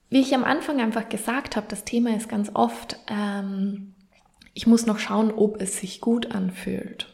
wie 0.09 0.21
ich 0.21 0.33
am 0.33 0.43
Anfang 0.43 0.79
einfach 0.81 1.09
gesagt 1.09 1.55
habe, 1.55 1.67
das 1.69 1.85
Thema 1.85 2.15
ist 2.15 2.27
ganz 2.29 2.51
oft, 2.53 2.97
ähm, 3.07 3.93
ich 4.53 4.65
muss 4.65 4.85
noch 4.85 4.99
schauen, 4.99 5.31
ob 5.31 5.61
es 5.61 5.79
sich 5.79 6.01
gut 6.01 6.31
anfühlt. 6.31 7.13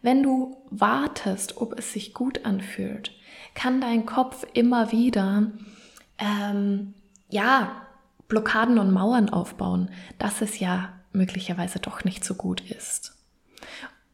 Wenn 0.00 0.22
du 0.22 0.56
wartest, 0.70 1.58
ob 1.58 1.78
es 1.78 1.92
sich 1.92 2.14
gut 2.14 2.44
anfühlt, 2.44 3.12
kann 3.54 3.80
dein 3.80 4.06
Kopf 4.06 4.46
immer 4.54 4.92
wieder, 4.92 5.50
ähm, 6.18 6.94
ja, 7.28 7.82
Blockaden 8.28 8.78
und 8.78 8.92
Mauern 8.92 9.28
aufbauen, 9.28 9.90
dass 10.18 10.40
es 10.40 10.58
ja 10.58 10.90
möglicherweise 11.12 11.78
doch 11.78 12.04
nicht 12.04 12.24
so 12.24 12.34
gut 12.34 12.62
ist. 12.70 13.14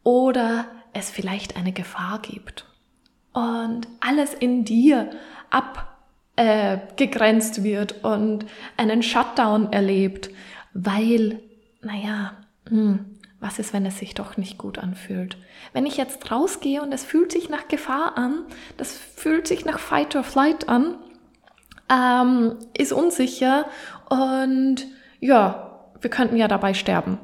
Oder 0.03 0.65
es 0.93 1.09
vielleicht 1.09 1.55
eine 1.55 1.71
Gefahr 1.71 2.19
gibt. 2.21 2.65
Und 3.33 3.87
alles 3.99 4.33
in 4.33 4.65
dir 4.65 5.09
abgegrenzt 6.35 7.59
äh, 7.59 7.63
wird 7.63 8.03
und 8.03 8.45
einen 8.75 9.03
Shutdown 9.03 9.71
erlebt, 9.71 10.29
weil, 10.73 11.41
naja, 11.81 12.33
hm, 12.67 13.18
was 13.39 13.59
ist, 13.59 13.73
wenn 13.73 13.85
es 13.85 13.99
sich 13.99 14.13
doch 14.13 14.37
nicht 14.37 14.57
gut 14.57 14.77
anfühlt? 14.79 15.37
Wenn 15.73 15.85
ich 15.85 15.97
jetzt 15.97 16.31
rausgehe 16.31 16.81
und 16.81 16.91
es 16.91 17.03
fühlt 17.03 17.31
sich 17.31 17.49
nach 17.49 17.67
Gefahr 17.67 18.17
an, 18.17 18.43
das 18.77 18.97
fühlt 18.97 19.47
sich 19.47 19.65
nach 19.65 19.79
Fight 19.79 20.15
or 20.15 20.23
Flight 20.23 20.67
an, 20.67 20.97
ähm, 21.89 22.57
ist 22.77 22.91
unsicher 22.91 23.65
und 24.09 24.85
ja, 25.19 25.91
wir 26.01 26.09
könnten 26.09 26.37
ja 26.37 26.47
dabei 26.47 26.73
sterben. 26.73 27.17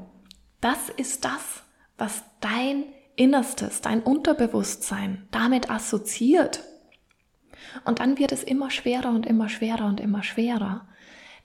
Das 0.62 0.90
ist 0.90 1.26
das, 1.26 1.64
was 1.98 2.24
dein 2.40 2.86
Innerstes, 3.16 3.82
dein 3.82 4.02
Unterbewusstsein 4.02 5.28
damit 5.32 5.70
assoziiert. 5.70 6.64
Und 7.84 8.00
dann 8.00 8.18
wird 8.18 8.32
es 8.32 8.44
immer 8.44 8.70
schwerer 8.70 9.10
und 9.10 9.26
immer 9.26 9.50
schwerer 9.50 9.86
und 9.86 10.00
immer 10.00 10.24
schwerer. 10.24 10.88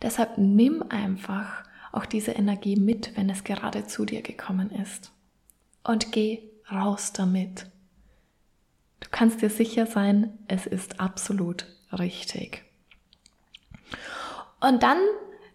Deshalb 0.03 0.39
nimm 0.39 0.85
einfach 0.89 1.65
auch 1.93 2.07
diese 2.07 2.33
Energie 2.33 2.77
mit, 2.77 3.17
wenn 3.17 3.31
es 3.31 3.45
gerade 3.45 3.87
zu 3.87 4.05
dir 4.05 4.23
gekommen 4.23 4.71
ist. 4.71 5.13
und 5.83 6.13
geh 6.13 6.43
raus 6.71 7.13
damit. 7.13 7.67
Du 9.01 9.09
kannst 9.11 9.41
dir 9.43 9.51
sicher 9.51 9.87
sein, 9.87 10.39
es 10.47 10.67
ist 10.67 11.01
absolut 11.01 11.67
richtig. 11.93 12.63
Und 14.61 14.83
dann 14.83 14.99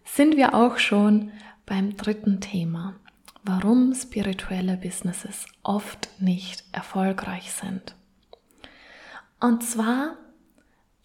sind 0.04 0.36
wir 0.36 0.54
auch 0.54 0.78
schon 0.78 1.30
beim 1.64 1.96
dritten 1.96 2.40
Thema, 2.40 2.96
warum 3.44 3.94
spirituelle 3.94 4.76
Businesses 4.76 5.46
oft 5.62 6.08
nicht 6.18 6.64
erfolgreich 6.72 7.52
sind. 7.52 7.94
Und 9.40 9.62
zwar, 9.62 10.16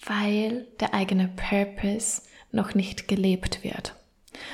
weil 0.04 0.68
der 0.80 0.94
eigene 0.94 1.28
Purpose 1.28 2.24
noch 2.52 2.74
nicht 2.74 3.08
gelebt 3.08 3.64
wird. 3.64 3.96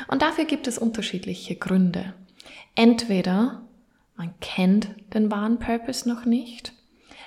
Und 0.07 0.21
dafür 0.21 0.45
gibt 0.45 0.67
es 0.67 0.77
unterschiedliche 0.77 1.55
Gründe. 1.55 2.13
Entweder 2.75 3.61
man 4.15 4.33
kennt 4.39 4.89
den 5.13 5.29
wahren 5.31 5.59
Purpose 5.59 6.07
noch 6.07 6.25
nicht. 6.25 6.73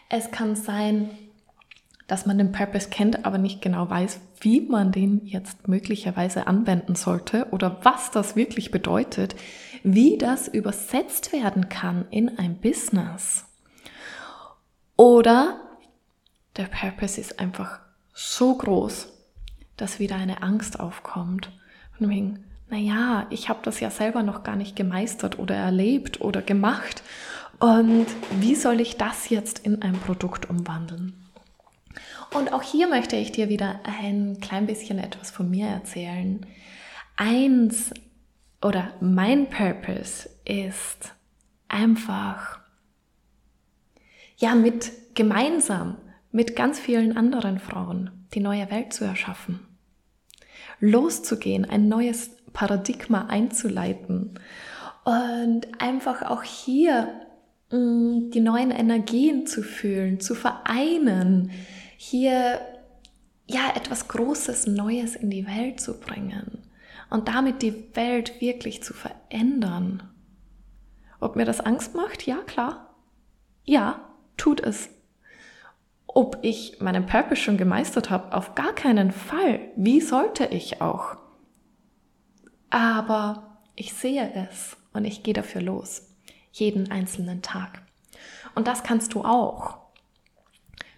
Es 0.08 0.30
kann 0.30 0.56
sein, 0.56 1.10
dass 2.08 2.26
man 2.26 2.38
den 2.38 2.50
Purpose 2.50 2.90
kennt, 2.90 3.24
aber 3.24 3.38
nicht 3.38 3.62
genau 3.62 3.88
weiß, 3.88 4.20
wie 4.40 4.60
man 4.60 4.90
den 4.90 5.24
jetzt 5.24 5.68
möglicherweise 5.68 6.48
anwenden 6.48 6.96
sollte 6.96 7.46
oder 7.52 7.78
was 7.84 8.10
das 8.10 8.34
wirklich 8.34 8.72
bedeutet, 8.72 9.36
wie 9.84 10.18
das 10.18 10.48
übersetzt 10.48 11.32
werden 11.32 11.68
kann 11.68 12.06
in 12.10 12.38
ein 12.38 12.56
Business. 12.56 13.44
Oder 14.96 15.60
der 16.56 16.64
Purpose 16.64 17.20
ist 17.20 17.38
einfach 17.38 17.78
so 18.12 18.56
groß, 18.56 19.12
dass 19.76 20.00
wieder 20.00 20.16
eine 20.16 20.42
Angst 20.42 20.80
aufkommt. 20.80 21.52
Von 21.96 22.08
wegen, 22.10 22.44
naja, 22.70 23.26
ich 23.30 23.48
habe 23.48 23.60
das 23.62 23.80
ja 23.80 23.90
selber 23.90 24.22
noch 24.22 24.42
gar 24.42 24.56
nicht 24.56 24.76
gemeistert 24.76 25.38
oder 25.38 25.54
erlebt 25.54 26.20
oder 26.20 26.40
gemacht. 26.40 27.02
Und 27.58 28.06
wie 28.40 28.54
soll 28.54 28.80
ich 28.80 28.96
das 28.96 29.28
jetzt 29.28 29.60
in 29.60 29.82
ein 29.82 29.94
Produkt 29.94 30.48
umwandeln? 30.48 31.14
Und 32.32 32.52
auch 32.52 32.62
hier 32.62 32.88
möchte 32.88 33.16
ich 33.16 33.32
dir 33.32 33.48
wieder 33.48 33.80
ein 33.84 34.38
klein 34.40 34.66
bisschen 34.66 34.98
etwas 34.98 35.30
von 35.30 35.50
mir 35.50 35.66
erzählen. 35.66 36.46
Eins 37.16 37.92
oder 38.62 38.92
mein 39.00 39.48
Purpose 39.48 40.30
ist 40.44 41.14
einfach, 41.68 42.60
ja, 44.36 44.54
mit 44.54 44.92
gemeinsam 45.14 45.96
mit 46.30 46.54
ganz 46.54 46.78
vielen 46.78 47.16
anderen 47.16 47.58
Frauen 47.58 48.10
die 48.32 48.40
neue 48.40 48.70
Welt 48.70 48.92
zu 48.92 49.04
erschaffen. 49.04 49.66
Loszugehen, 50.78 51.64
ein 51.64 51.88
neues 51.88 52.30
Paradigma 52.52 53.26
einzuleiten 53.26 54.38
und 55.04 55.80
einfach 55.80 56.22
auch 56.22 56.42
hier 56.42 57.08
mh, 57.70 57.78
mm, 57.78 58.30
die 58.30 58.40
neuen 58.40 58.70
Energien 58.70 59.46
zu 59.46 59.62
fühlen, 59.62 60.20
zu 60.20 60.34
vereinen, 60.34 61.50
hier 61.96 62.60
ja 63.46 63.72
etwas 63.74 64.08
Großes, 64.08 64.66
Neues 64.66 65.16
in 65.16 65.30
die 65.30 65.46
Welt 65.46 65.80
zu 65.80 65.98
bringen 65.98 66.58
und 67.10 67.28
damit 67.28 67.62
die 67.62 67.84
Welt 67.94 68.40
wirklich 68.40 68.82
zu 68.82 68.94
verändern. 68.94 70.02
Ob 71.18 71.36
mir 71.36 71.44
das 71.44 71.60
Angst 71.60 71.94
macht? 71.94 72.26
Ja, 72.26 72.36
klar. 72.36 72.94
Ja, 73.64 74.08
tut 74.36 74.60
es. 74.60 74.88
Ob 76.06 76.38
ich 76.42 76.80
meinen 76.80 77.06
Purpose 77.06 77.40
schon 77.40 77.56
gemeistert 77.56 78.10
habe? 78.10 78.32
Auf 78.32 78.54
gar 78.54 78.72
keinen 78.72 79.12
Fall. 79.12 79.60
Wie 79.76 80.00
sollte 80.00 80.46
ich 80.46 80.80
auch? 80.80 81.16
Aber 82.70 83.58
ich 83.74 83.92
sehe 83.92 84.32
es 84.34 84.76
und 84.92 85.04
ich 85.04 85.22
gehe 85.22 85.34
dafür 85.34 85.60
los. 85.60 86.08
Jeden 86.52 86.90
einzelnen 86.90 87.42
Tag. 87.42 87.82
Und 88.54 88.66
das 88.66 88.82
kannst 88.82 89.14
du 89.14 89.24
auch. 89.24 89.78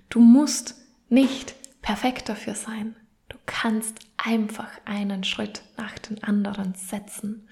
Du 0.08 0.20
musst 0.20 0.76
nicht 1.08 1.54
perfekt 1.82 2.28
dafür 2.28 2.54
sein. 2.54 2.96
Du 3.28 3.36
kannst 3.46 3.98
einfach 4.16 4.70
einen 4.84 5.24
Schritt 5.24 5.62
nach 5.76 5.98
den 5.98 6.22
anderen 6.22 6.74
setzen 6.74 7.48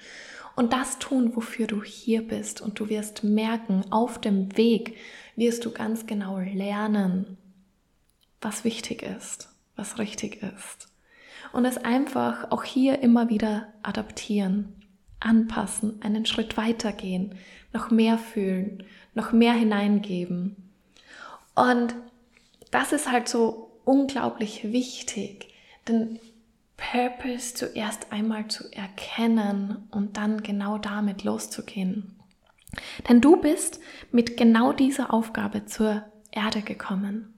und 0.57 0.75
das 0.75 0.99
tun, 0.99 1.35
wofür 1.37 1.67
du 1.67 1.83
hier 1.83 2.27
bist. 2.27 2.61
Und 2.61 2.79
du 2.79 2.91
wirst 2.91 3.25
merken, 3.25 3.91
auf 3.91 4.21
dem 4.21 4.57
Weg 4.59 4.97
wirst 5.35 5.65
du 5.65 5.71
ganz 5.71 6.05
genau 6.05 6.39
lernen, 6.39 7.39
was 8.43 8.63
wichtig 8.63 9.03
ist, 9.03 9.49
was 9.77 9.99
richtig 9.99 10.43
ist. 10.43 10.90
Und 11.53 11.65
es 11.65 11.79
einfach 11.79 12.51
auch 12.51 12.65
hier 12.65 13.01
immer 13.01 13.29
wieder 13.29 13.69
adaptieren, 13.83 14.75
anpassen, 15.19 16.01
einen 16.03 16.27
Schritt 16.27 16.57
weitergehen, 16.57 17.35
noch 17.73 17.91
mehr 17.91 18.19
fühlen, 18.19 18.85
noch 19.15 19.33
mehr 19.33 19.53
hineingeben. 19.53 20.57
Und 21.55 21.95
das 22.71 22.93
ist 22.93 23.11
halt 23.11 23.29
so 23.29 23.71
unglaublich 23.85 24.73
wichtig, 24.73 25.53
den 25.89 26.21
Purpose 26.77 27.55
zuerst 27.55 28.13
einmal 28.13 28.49
zu 28.49 28.73
erkennen 28.73 29.89
und 29.91 30.17
dann 30.17 30.43
genau 30.43 30.79
damit 30.79 31.25
loszugehen. 31.25 32.17
Denn 33.09 33.21
du 33.21 33.37
bist 33.37 33.81
mit 34.13 34.37
genau 34.37 34.73
dieser 34.73 35.13
Aufgabe 35.13 35.67
zur 35.67 36.05
Erde 36.31 36.63
gekommen 36.63 37.35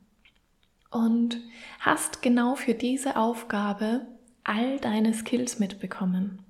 und 0.93 1.39
hast 1.81 2.23
genau 2.23 2.55
für 2.55 2.75
diese 2.75 3.17
Aufgabe 3.17 4.07
all 4.45 4.79
deine 4.79 5.15
Skills 5.15 5.59
mitbekommen. 5.59 6.45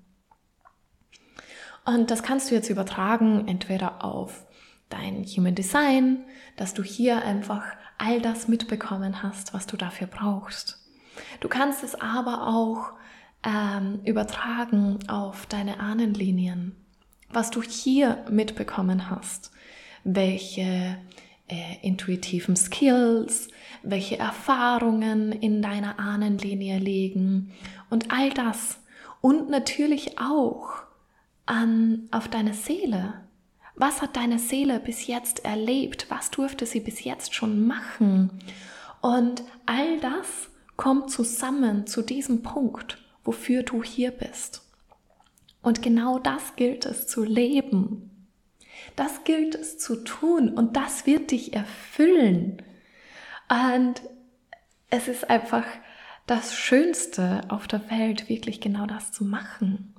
Und 1.84 2.10
das 2.10 2.22
kannst 2.22 2.50
du 2.50 2.54
jetzt 2.54 2.70
übertragen, 2.70 3.48
entweder 3.48 4.04
auf 4.04 4.46
dein 4.88 5.24
Human 5.24 5.54
Design, 5.54 6.24
dass 6.56 6.74
du 6.74 6.82
hier 6.82 7.24
einfach 7.24 7.64
all 7.98 8.20
das 8.20 8.48
mitbekommen 8.48 9.22
hast, 9.22 9.54
was 9.54 9.66
du 9.66 9.76
dafür 9.76 10.06
brauchst. 10.06 10.78
Du 11.40 11.48
kannst 11.48 11.82
es 11.82 11.94
aber 11.94 12.46
auch 12.46 12.92
ähm, 13.44 14.00
übertragen 14.04 14.98
auf 15.08 15.46
deine 15.46 15.80
Ahnenlinien, 15.80 16.76
was 17.30 17.50
du 17.50 17.62
hier 17.62 18.24
mitbekommen 18.30 19.10
hast, 19.10 19.50
welche 20.04 20.98
äh, 21.52 21.86
intuitiven 21.86 22.56
Skills, 22.56 23.48
welche 23.82 24.18
Erfahrungen 24.18 25.32
in 25.32 25.60
deiner 25.60 25.98
Ahnenlinie 25.98 26.78
liegen 26.78 27.52
und 27.90 28.10
all 28.10 28.30
das. 28.30 28.78
Und 29.20 29.50
natürlich 29.50 30.18
auch 30.18 30.70
an, 31.44 32.08
auf 32.10 32.28
deine 32.28 32.54
Seele, 32.54 33.20
was 33.74 34.00
hat 34.00 34.16
deine 34.16 34.38
Seele 34.38 34.80
bis 34.80 35.06
jetzt 35.06 35.44
erlebt? 35.44 36.06
Was 36.08 36.30
durfte 36.30 36.64
sie 36.64 36.80
bis 36.80 37.04
jetzt 37.04 37.34
schon 37.34 37.66
machen? 37.66 38.30
Und 39.00 39.42
all 39.66 39.98
das 40.00 40.48
kommt 40.76 41.10
zusammen 41.10 41.86
zu 41.86 42.00
diesem 42.00 42.42
Punkt, 42.42 42.98
wofür 43.24 43.62
du 43.62 43.82
hier 43.82 44.10
bist. 44.10 44.62
Und 45.62 45.82
genau 45.82 46.18
das 46.18 46.56
gilt 46.56 46.86
es 46.86 47.06
zu 47.06 47.24
leben. 47.24 48.11
Das 48.96 49.24
gilt 49.24 49.54
es 49.54 49.78
zu 49.78 50.04
tun 50.04 50.50
und 50.50 50.76
das 50.76 51.06
wird 51.06 51.30
dich 51.30 51.54
erfüllen. 51.54 52.62
Und 53.48 54.02
es 54.90 55.08
ist 55.08 55.28
einfach 55.30 55.64
das 56.26 56.54
Schönste 56.54 57.42
auf 57.48 57.66
der 57.66 57.90
Welt, 57.90 58.28
wirklich 58.28 58.60
genau 58.60 58.86
das 58.86 59.12
zu 59.12 59.24
machen. 59.24 59.94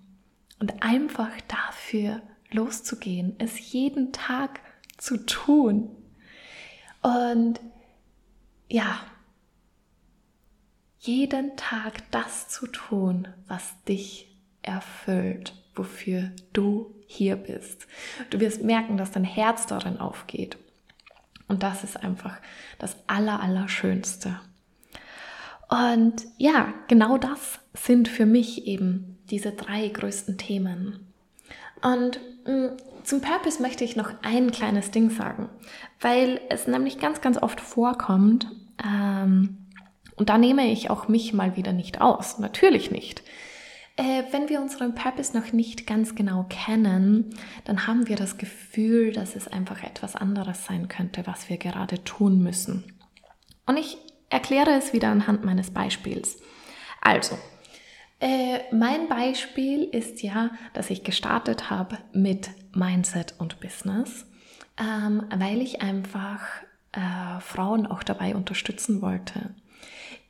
Und 0.59 0.81
einfach 0.83 1.31
dafür 1.47 2.21
loszugehen, 2.51 3.35
es 3.39 3.73
jeden 3.73 4.13
Tag 4.13 4.61
zu 4.97 5.17
tun. 5.17 5.89
Und 7.01 7.59
ja, 8.69 8.99
jeden 10.99 11.57
Tag 11.57 12.09
das 12.11 12.47
zu 12.47 12.67
tun, 12.67 13.27
was 13.47 13.73
dich 13.83 14.33
erfüllt, 14.61 15.53
wofür 15.75 16.31
du 16.53 16.95
hier 17.13 17.35
bist. 17.35 17.87
Du 18.29 18.39
wirst 18.39 18.63
merken, 18.63 18.97
dass 18.97 19.11
dein 19.11 19.23
Herz 19.23 19.65
darin 19.67 19.99
aufgeht. 19.99 20.57
Und 21.47 21.63
das 21.63 21.83
ist 21.83 21.97
einfach 21.97 22.37
das 22.79 22.95
Aller, 23.07 23.41
Allerschönste. 23.41 24.39
Und 25.69 26.25
ja, 26.37 26.73
genau 26.87 27.17
das 27.17 27.59
sind 27.73 28.07
für 28.07 28.25
mich 28.25 28.67
eben 28.67 29.17
diese 29.29 29.51
drei 29.51 29.87
größten 29.87 30.37
Themen. 30.37 31.13
Und 31.81 32.19
mh, 32.45 32.53
mm, 32.53 32.77
zum 33.03 33.21
Purpose 33.21 33.61
möchte 33.61 33.83
ich 33.83 33.95
noch 33.95 34.11
ein 34.21 34.51
kleines 34.51 34.91
Ding 34.91 35.09
sagen, 35.09 35.49
weil 35.99 36.39
es 36.49 36.67
nämlich 36.67 36.99
ganz, 36.99 37.21
ganz 37.21 37.37
oft 37.37 37.59
vorkommt, 37.59 38.47
ähm, 38.83 39.57
und 40.15 40.29
da 40.29 40.37
nehme 40.37 40.71
ich 40.71 40.89
auch 40.89 41.07
mich 41.07 41.33
mal 41.33 41.55
wieder 41.57 41.73
nicht 41.73 42.01
aus, 42.01 42.39
natürlich 42.39 42.91
nicht. 42.91 43.23
Äh, 43.95 44.23
wenn 44.31 44.49
wir 44.49 44.59
unseren 44.59 44.95
Purpose 44.95 45.37
noch 45.37 45.53
nicht 45.53 45.85
ganz 45.85 46.15
genau 46.15 46.45
kennen, 46.49 47.35
dann 47.65 47.85
haben 47.85 48.07
wir 48.07 48.15
das 48.15 48.37
Gefühl, 48.37 49.11
dass 49.13 49.35
es 49.35 49.47
einfach 49.47 49.83
etwas 49.83 50.15
anderes 50.15 50.65
sein 50.65 50.87
könnte, 50.87 51.27
was 51.27 51.49
wir 51.49 51.57
gerade 51.57 52.03
tun 52.03 52.41
müssen. 52.41 52.83
Und 53.67 53.77
ich 53.77 53.97
erkläre 54.29 54.71
es 54.71 54.93
wieder 54.93 55.09
anhand 55.09 55.45
meines 55.45 55.71
Beispiels. 55.71 56.41
Also, 57.01 57.37
äh, 58.19 58.59
mein 58.71 59.07
Beispiel 59.09 59.83
ist 59.83 60.23
ja, 60.23 60.51
dass 60.73 60.89
ich 60.89 61.03
gestartet 61.03 61.69
habe 61.69 61.99
mit 62.13 62.49
Mindset 62.73 63.35
und 63.37 63.59
Business. 63.59 64.25
ähm, 64.77 65.23
weil 65.35 65.61
ich 65.61 65.81
einfach 65.81 66.41
äh, 66.93 67.39
Frauen 67.41 67.85
auch 67.85 68.03
dabei 68.03 68.35
unterstützen 68.35 69.01
wollte, 69.01 69.53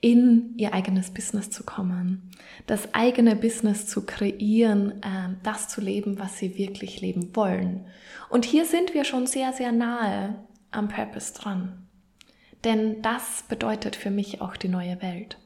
in 0.04 0.54
ihr 0.58 0.74
eigenes 0.74 1.12
Business 1.12 1.50
zu 1.50 1.64
kommen, 1.64 2.30
das 2.68 2.94
eigene 2.94 3.38
Business 3.38 3.88
zu 3.88 4.06
kreieren, 4.06 5.02
äh, 5.02 5.30
das 5.44 5.70
zu 5.70 5.80
leben, 5.80 6.20
was 6.20 6.38
sie 6.38 6.58
wirklich 6.58 7.00
leben 7.00 7.34
wollen. 7.38 7.86
Und 8.30 8.44
hier 8.44 8.66
sind 8.66 8.94
wir 8.94 9.06
schon 9.06 9.28
sehr, 9.28 9.54
sehr 9.54 9.72
nahe 9.72 10.36
am 10.72 10.90
Purpose 10.90 11.34
dran. 11.34 11.88
Denn 12.66 13.02
das 13.02 13.46
bedeutet 13.48 13.96
für 13.96 14.12
mich 14.12 14.42
auch 14.42 14.58
die 14.58 14.68
neue 14.68 15.02
Welt. 15.02 15.38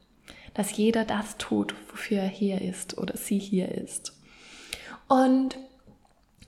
Dass 0.54 0.76
jeder 0.76 1.04
das 1.04 1.36
tut, 1.36 1.76
wofür 1.92 2.18
er 2.18 2.28
hier 2.28 2.60
ist 2.60 2.98
oder 2.98 3.16
sie 3.16 3.38
hier 3.38 3.70
ist. 3.70 4.20
Und 5.06 5.56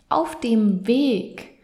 auf 0.09 0.41
dem 0.41 0.85
Weg 0.89 1.60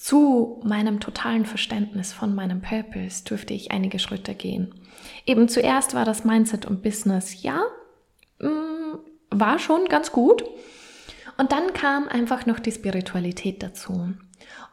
zu 0.00 0.62
meinem 0.64 0.98
totalen 0.98 1.44
Verständnis 1.44 2.10
von 2.10 2.34
meinem 2.34 2.62
Purpose 2.62 3.22
durfte 3.22 3.52
ich 3.52 3.70
einige 3.70 3.98
Schritte 3.98 4.34
gehen. 4.34 4.74
Eben 5.26 5.46
zuerst 5.46 5.92
war 5.92 6.06
das 6.06 6.24
Mindset 6.24 6.64
und 6.64 6.82
Business, 6.82 7.42
ja, 7.42 7.62
mm, 8.38 8.96
war 9.28 9.58
schon 9.58 9.84
ganz 9.90 10.10
gut. 10.10 10.42
Und 11.36 11.52
dann 11.52 11.74
kam 11.74 12.08
einfach 12.08 12.46
noch 12.46 12.60
die 12.60 12.72
Spiritualität 12.72 13.62
dazu. 13.62 14.14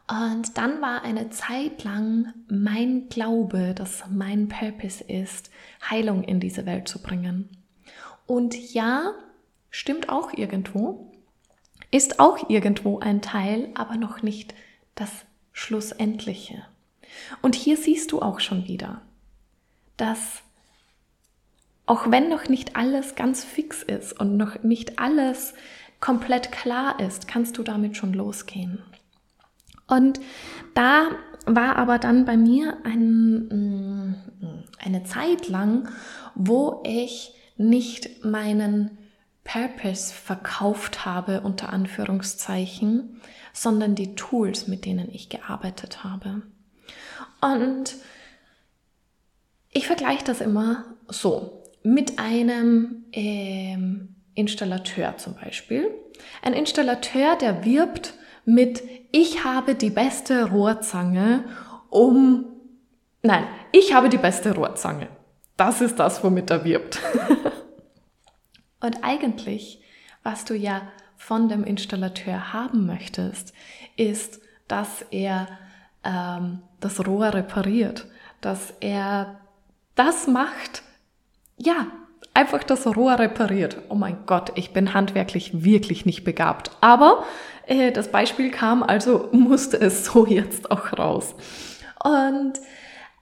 Und 0.08 0.56
dann 0.56 0.80
war 0.80 1.02
eine 1.02 1.28
Zeit 1.28 1.84
lang 1.84 2.32
mein 2.48 3.10
Glaube, 3.10 3.74
dass 3.74 4.04
mein 4.10 4.48
Purpose 4.48 5.04
ist, 5.04 5.50
Heilung 5.90 6.24
in 6.24 6.40
diese 6.40 6.64
Welt 6.64 6.88
zu 6.88 7.02
bringen. 7.02 7.50
Und 8.26 8.72
ja, 8.72 9.12
stimmt 9.68 10.08
auch 10.08 10.32
irgendwo, 10.32 11.12
ist 11.90 12.18
auch 12.18 12.48
irgendwo 12.48 13.00
ein 13.00 13.20
Teil, 13.20 13.68
aber 13.74 13.96
noch 13.96 14.22
nicht 14.22 14.54
das 15.00 15.10
Schlussendliche. 15.52 16.62
Und 17.42 17.54
hier 17.54 17.76
siehst 17.76 18.12
du 18.12 18.20
auch 18.20 18.40
schon 18.40 18.66
wieder, 18.66 19.00
dass 19.96 20.42
auch 21.86 22.10
wenn 22.10 22.28
noch 22.28 22.48
nicht 22.48 22.76
alles 22.76 23.14
ganz 23.14 23.44
fix 23.44 23.82
ist 23.82 24.12
und 24.18 24.36
noch 24.36 24.62
nicht 24.62 24.98
alles 24.98 25.54
komplett 26.00 26.52
klar 26.52 27.00
ist, 27.00 27.26
kannst 27.28 27.56
du 27.56 27.62
damit 27.62 27.96
schon 27.96 28.12
losgehen. 28.12 28.82
Und 29.86 30.20
da 30.74 31.08
war 31.46 31.76
aber 31.76 31.98
dann 31.98 32.26
bei 32.26 32.36
mir 32.36 32.76
ein, 32.84 33.48
mm, 33.48 34.14
eine 34.78 35.04
Zeit 35.04 35.48
lang, 35.48 35.88
wo 36.34 36.82
ich 36.84 37.32
nicht 37.56 38.22
meinen 38.24 38.97
Purpose 39.48 40.12
verkauft 40.12 41.06
habe, 41.06 41.40
unter 41.40 41.72
Anführungszeichen, 41.72 43.20
sondern 43.54 43.94
die 43.94 44.14
Tools, 44.14 44.68
mit 44.68 44.84
denen 44.84 45.08
ich 45.10 45.30
gearbeitet 45.30 46.04
habe. 46.04 46.42
Und 47.40 47.96
ich 49.72 49.86
vergleiche 49.86 50.24
das 50.24 50.42
immer 50.42 50.84
so 51.08 51.62
mit 51.82 52.18
einem 52.18 53.06
ähm, 53.12 54.16
Installateur 54.34 55.16
zum 55.16 55.34
Beispiel. 55.34 55.94
Ein 56.42 56.52
Installateur, 56.52 57.36
der 57.36 57.64
wirbt 57.64 58.14
mit 58.44 58.82
ich 59.12 59.44
habe 59.44 59.74
die 59.74 59.90
beste 59.90 60.50
Rohrzange, 60.50 61.44
um 61.88 62.44
nein, 63.22 63.44
ich 63.72 63.94
habe 63.94 64.10
die 64.10 64.18
beste 64.18 64.54
Rohrzange. 64.54 65.08
Das 65.56 65.80
ist 65.80 65.98
das, 65.98 66.22
womit 66.22 66.50
er 66.50 66.64
wirbt. 66.64 67.00
Und 68.80 69.02
eigentlich, 69.02 69.82
was 70.22 70.44
du 70.44 70.54
ja 70.54 70.82
von 71.16 71.48
dem 71.48 71.64
Installateur 71.64 72.52
haben 72.52 72.86
möchtest, 72.86 73.52
ist, 73.96 74.40
dass 74.68 75.02
er 75.10 75.48
ähm, 76.04 76.62
das 76.80 77.04
Rohr 77.06 77.34
repariert, 77.34 78.06
dass 78.40 78.72
er 78.80 79.40
das 79.94 80.28
macht, 80.28 80.82
ja, 81.56 81.88
einfach 82.34 82.62
das 82.62 82.86
Rohr 82.86 83.18
repariert. 83.18 83.78
Oh 83.88 83.96
mein 83.96 84.24
Gott, 84.26 84.52
ich 84.54 84.72
bin 84.72 84.94
handwerklich 84.94 85.64
wirklich 85.64 86.06
nicht 86.06 86.22
begabt. 86.22 86.70
Aber 86.80 87.24
äh, 87.66 87.90
das 87.90 88.12
Beispiel 88.12 88.50
kam, 88.52 88.84
also 88.84 89.28
musste 89.32 89.76
es 89.80 90.04
so 90.12 90.24
jetzt 90.24 90.70
auch 90.70 90.96
raus. 90.96 91.34
Und 92.04 92.52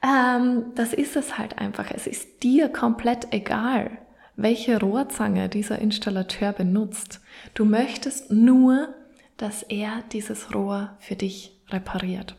ähm, 0.02 0.66
das 0.74 0.92
ist 0.92 1.16
es 1.16 1.38
halt 1.38 1.58
einfach. 1.58 1.90
Es 1.90 2.06
ist 2.06 2.42
dir 2.42 2.68
komplett 2.68 3.32
egal, 3.32 3.98
welche 4.36 4.78
Rohrzange 4.78 5.48
dieser 5.48 5.78
Installateur 5.78 6.52
benutzt. 6.52 7.20
Du 7.54 7.64
möchtest 7.64 8.30
nur, 8.30 8.94
dass 9.36 9.62
er 9.62 10.02
dieses 10.12 10.54
Rohr 10.54 10.96
für 11.00 11.16
dich 11.16 11.58
repariert. 11.70 12.36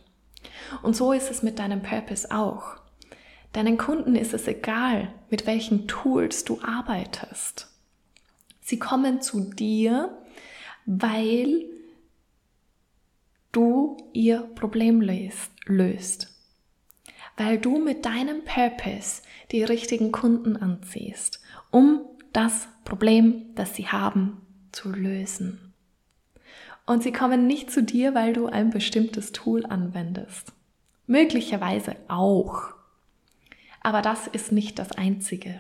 Und 0.84 0.96
so 0.96 1.12
ist 1.12 1.30
es 1.30 1.44
mit 1.44 1.60
deinem 1.60 1.82
Purpose 1.82 2.30
auch. 2.32 2.78
Deinen 3.54 3.78
Kunden 3.78 4.16
ist 4.16 4.34
es 4.34 4.48
egal, 4.48 5.14
mit 5.30 5.48
welchen 5.48 5.88
Tools 5.88 6.46
du 6.46 6.60
arbeitest. 6.62 7.68
Sie 8.62 8.78
kommen 8.78 9.22
zu 9.22 9.42
dir, 9.42 10.18
weil 10.86 11.66
du 13.52 13.98
ihr 14.14 14.42
Problem 14.56 15.02
löst. 15.02 16.34
Weil 17.38 17.58
du 17.60 17.80
mit 17.80 18.06
deinem 18.06 18.44
Purpose 18.44 19.22
die 19.52 19.64
richtigen 19.64 20.12
Kunden 20.12 20.58
anziehst, 20.58 21.42
um 21.72 22.02
das 22.34 22.68
Problem, 22.84 23.54
das 23.56 23.76
sie 23.76 23.88
haben, 23.88 24.42
zu 24.72 24.90
lösen. 24.90 25.74
Und 26.86 27.04
sie 27.04 27.12
kommen 27.12 27.48
nicht 27.48 27.70
zu 27.72 27.84
dir, 27.84 28.16
weil 28.16 28.34
du 28.34 28.48
ein 28.48 28.70
bestimmtes 28.70 29.34
Tool 29.34 29.66
anwendest. 29.66 30.54
Möglicherweise 31.06 31.96
auch. 32.08 32.74
Aber 33.82 34.02
das 34.02 34.28
ist 34.28 34.52
nicht 34.52 34.80
das 34.80 34.94
Einzige. 34.94 35.60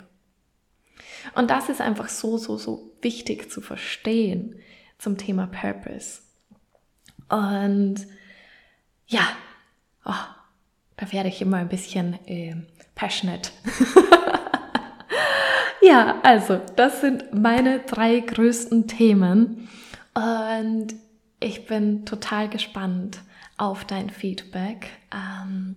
Und 1.35 1.49
das 1.49 1.69
ist 1.69 1.81
einfach 1.81 2.09
so, 2.09 2.37
so, 2.37 2.57
so 2.57 2.91
wichtig 3.01 3.51
zu 3.51 3.61
verstehen 3.61 4.55
zum 4.97 5.17
Thema 5.17 5.47
Purpose. 5.47 6.21
Und 7.29 8.07
ja, 9.07 9.27
oh, 10.05 10.13
da 10.95 11.11
werde 11.11 11.29
ich 11.29 11.41
immer 11.41 11.57
ein 11.57 11.69
bisschen 11.69 12.19
äh, 12.25 12.55
passionate. 12.95 13.51
ja, 15.87 16.19
also, 16.23 16.59
das 16.75 17.01
sind 17.01 17.33
meine 17.33 17.79
drei 17.79 18.19
größten 18.19 18.87
Themen. 18.87 19.69
Und 20.13 20.95
ich 21.39 21.65
bin 21.65 22.05
total 22.05 22.49
gespannt 22.49 23.19
auf 23.57 23.85
dein 23.85 24.09
Feedback, 24.09 24.89
ähm, 25.13 25.75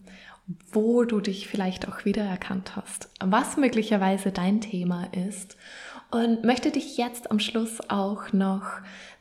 wo 0.73 1.05
du 1.05 1.21
dich 1.21 1.49
vielleicht 1.49 1.89
auch 1.89 2.05
wiedererkannt 2.05 2.77
hast, 2.77 3.11
was 3.21 3.57
möglicherweise 3.57 4.33
dein 4.33 4.61
Thema 4.61 5.09
ist 5.13 5.57
und 6.11 6.45
möchte 6.45 6.71
dich 6.71 6.97
jetzt 6.97 7.31
am 7.31 7.39
Schluss 7.39 7.79
auch 7.89 8.33
noch 8.33 8.65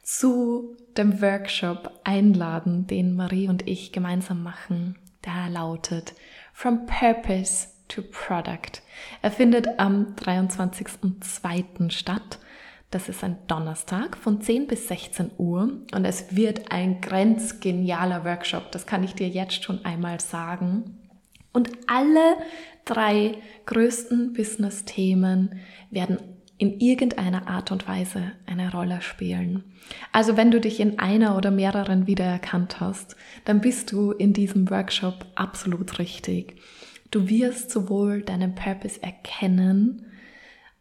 zu 0.02 0.76
dem 0.98 1.22
Workshop 1.22 2.00
einladen, 2.04 2.88
den 2.88 3.16
Marie 3.16 3.48
und 3.48 3.68
ich 3.68 3.92
gemeinsam 3.92 4.42
machen. 4.42 4.98
Der 5.26 5.50
lautet 5.50 6.14
From 6.54 6.88
Purpose 6.88 7.68
to 7.90 8.02
Product. 8.02 8.82
Er 9.22 9.32
findet 9.32 9.80
am 9.80 10.16
23.02. 10.16 11.92
statt. 11.92 12.40
Das 12.92 13.08
ist 13.08 13.24
ein 13.24 13.38
Donnerstag 13.48 14.18
von 14.18 14.42
10 14.42 14.66
bis 14.66 14.88
16 14.88 15.32
Uhr 15.38 15.82
und 15.94 16.06
es 16.06 16.36
wird 16.36 16.72
ein 16.72 17.02
grenzgenialer 17.02 18.26
Workshop. 18.26 18.72
Das 18.72 18.88
kann 18.88 19.04
ich 19.04 19.14
dir 19.14 19.28
jetzt 19.28 19.64
schon 19.64 19.86
einmal 19.86 20.20
sagen. 20.20 20.98
Und 21.52 21.70
alle 21.88 22.38
drei 22.86 23.38
größten 23.68 24.34
Business-Themen 24.34 25.60
werden 25.92 26.18
in 26.58 26.80
irgendeiner 26.80 27.48
Art 27.48 27.72
und 27.72 27.88
Weise 27.88 28.34
eine 28.46 28.72
Rolle 28.72 29.02
spielen. 29.02 29.64
Also 30.12 30.36
wenn 30.36 30.52
du 30.52 30.60
dich 30.60 30.80
in 30.80 31.00
einer 31.00 31.38
oder 31.38 31.52
mehreren 31.52 32.06
wiedererkannt 32.06 32.80
hast, 32.82 33.16
dann 33.46 33.62
bist 33.62 33.92
du 33.92 34.12
in 34.12 34.34
diesem 34.34 34.70
Workshop 34.70 35.26
absolut 35.36 36.00
richtig. 36.00 36.60
Du 37.12 37.28
wirst 37.28 37.72
sowohl 37.72 38.22
deinen 38.22 38.56
Purpose 38.56 39.02
erkennen 39.02 40.06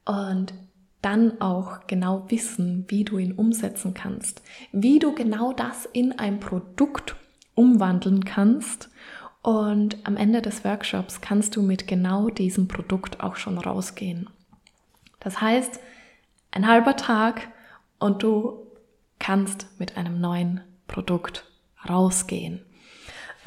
und 0.04 0.52
dann 1.00 1.40
auch 1.40 1.86
genau 1.86 2.24
wissen, 2.28 2.84
wie 2.88 3.04
du 3.04 3.18
ihn 3.18 3.32
umsetzen 3.32 3.94
kannst, 3.94 4.42
wie 4.72 4.98
du 4.98 5.14
genau 5.14 5.52
das 5.52 5.86
in 5.86 6.18
ein 6.18 6.40
Produkt 6.40 7.16
umwandeln 7.54 8.24
kannst 8.24 8.90
und 9.42 9.96
am 10.04 10.16
Ende 10.16 10.42
des 10.42 10.64
Workshops 10.64 11.20
kannst 11.20 11.56
du 11.56 11.62
mit 11.62 11.86
genau 11.86 12.28
diesem 12.28 12.68
Produkt 12.68 13.20
auch 13.20 13.36
schon 13.36 13.58
rausgehen. 13.58 14.28
Das 15.20 15.40
heißt, 15.40 15.80
ein 16.50 16.66
halber 16.66 16.96
Tag 16.96 17.48
und 17.98 18.22
du 18.22 18.66
kannst 19.18 19.66
mit 19.78 19.96
einem 19.96 20.20
neuen 20.20 20.60
Produkt 20.86 21.44
rausgehen. 21.88 22.60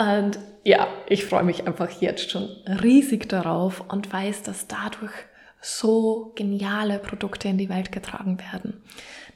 Und 0.01 0.39
ja, 0.63 0.87
ich 1.07 1.25
freue 1.25 1.43
mich 1.43 1.67
einfach 1.67 1.89
jetzt 2.01 2.31
schon 2.31 2.49
riesig 2.65 3.29
darauf 3.29 3.83
und 3.87 4.11
weiß, 4.11 4.41
dass 4.41 4.67
dadurch 4.67 5.11
so 5.61 6.31
geniale 6.35 6.97
Produkte 6.97 7.47
in 7.49 7.59
die 7.59 7.69
Welt 7.69 7.91
getragen 7.91 8.39
werden, 8.51 8.81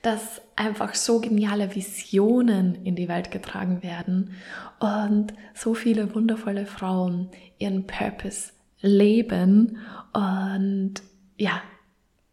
dass 0.02 0.42
einfach 0.56 0.96
so 0.96 1.20
geniale 1.20 1.76
Visionen 1.76 2.84
in 2.84 2.96
die 2.96 3.08
Welt 3.08 3.30
getragen 3.30 3.84
werden 3.84 4.32
und 4.80 5.36
so 5.54 5.76
viele 5.76 6.16
wundervolle 6.16 6.66
Frauen 6.66 7.30
ihren 7.60 7.86
Purpose 7.86 8.52
leben 8.82 9.78
und 10.14 10.96
ja, 11.38 11.62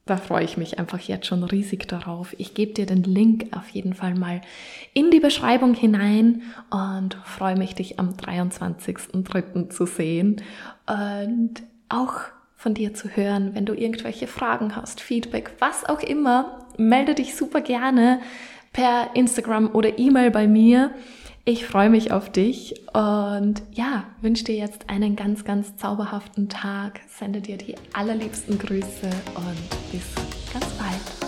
da 0.04 0.16
freue 0.16 0.44
ich 0.44 0.56
mich 0.56 0.78
einfach 0.78 0.98
jetzt 0.98 1.26
schon 1.26 1.44
riesig 1.44 1.86
darauf. 1.86 2.34
Ich 2.38 2.54
gebe 2.54 2.72
dir 2.72 2.86
den 2.86 3.04
Link 3.04 3.56
auf 3.56 3.68
jeden 3.68 3.94
Fall 3.94 4.14
mal 4.14 4.40
in 4.94 5.10
die 5.10 5.20
Beschreibung 5.20 5.74
hinein 5.74 6.42
und 6.70 7.14
freue 7.24 7.56
mich, 7.56 7.74
dich 7.76 8.00
am 8.00 8.10
23.03. 8.14 9.70
zu 9.70 9.86
sehen 9.86 10.42
und 10.88 11.62
auch 11.88 12.14
von 12.56 12.74
dir 12.74 12.94
zu 12.94 13.08
hören. 13.08 13.54
Wenn 13.54 13.64
du 13.64 13.74
irgendwelche 13.74 14.26
Fragen 14.26 14.74
hast, 14.74 15.00
Feedback, 15.00 15.52
was 15.60 15.84
auch 15.84 16.00
immer, 16.00 16.66
melde 16.76 17.14
dich 17.14 17.36
super 17.36 17.60
gerne 17.60 18.20
per 18.72 19.14
Instagram 19.14 19.70
oder 19.72 19.98
E-Mail 19.98 20.30
bei 20.30 20.48
mir. 20.48 20.92
Ich 21.44 21.66
freue 21.66 21.90
mich 21.90 22.12
auf 22.12 22.30
dich 22.30 22.74
und 22.92 23.62
ja, 23.72 24.04
wünsche 24.20 24.44
dir 24.44 24.54
jetzt 24.54 24.88
einen 24.88 25.16
ganz, 25.16 25.44
ganz 25.44 25.76
zauberhaften 25.76 26.48
Tag, 26.48 27.00
sende 27.08 27.40
dir 27.40 27.56
die 27.56 27.74
allerliebsten 27.92 28.60
Grüße 28.60 29.10
und 29.34 29.90
bis 29.90 30.04
ganz 30.52 30.66
bald. 30.74 31.21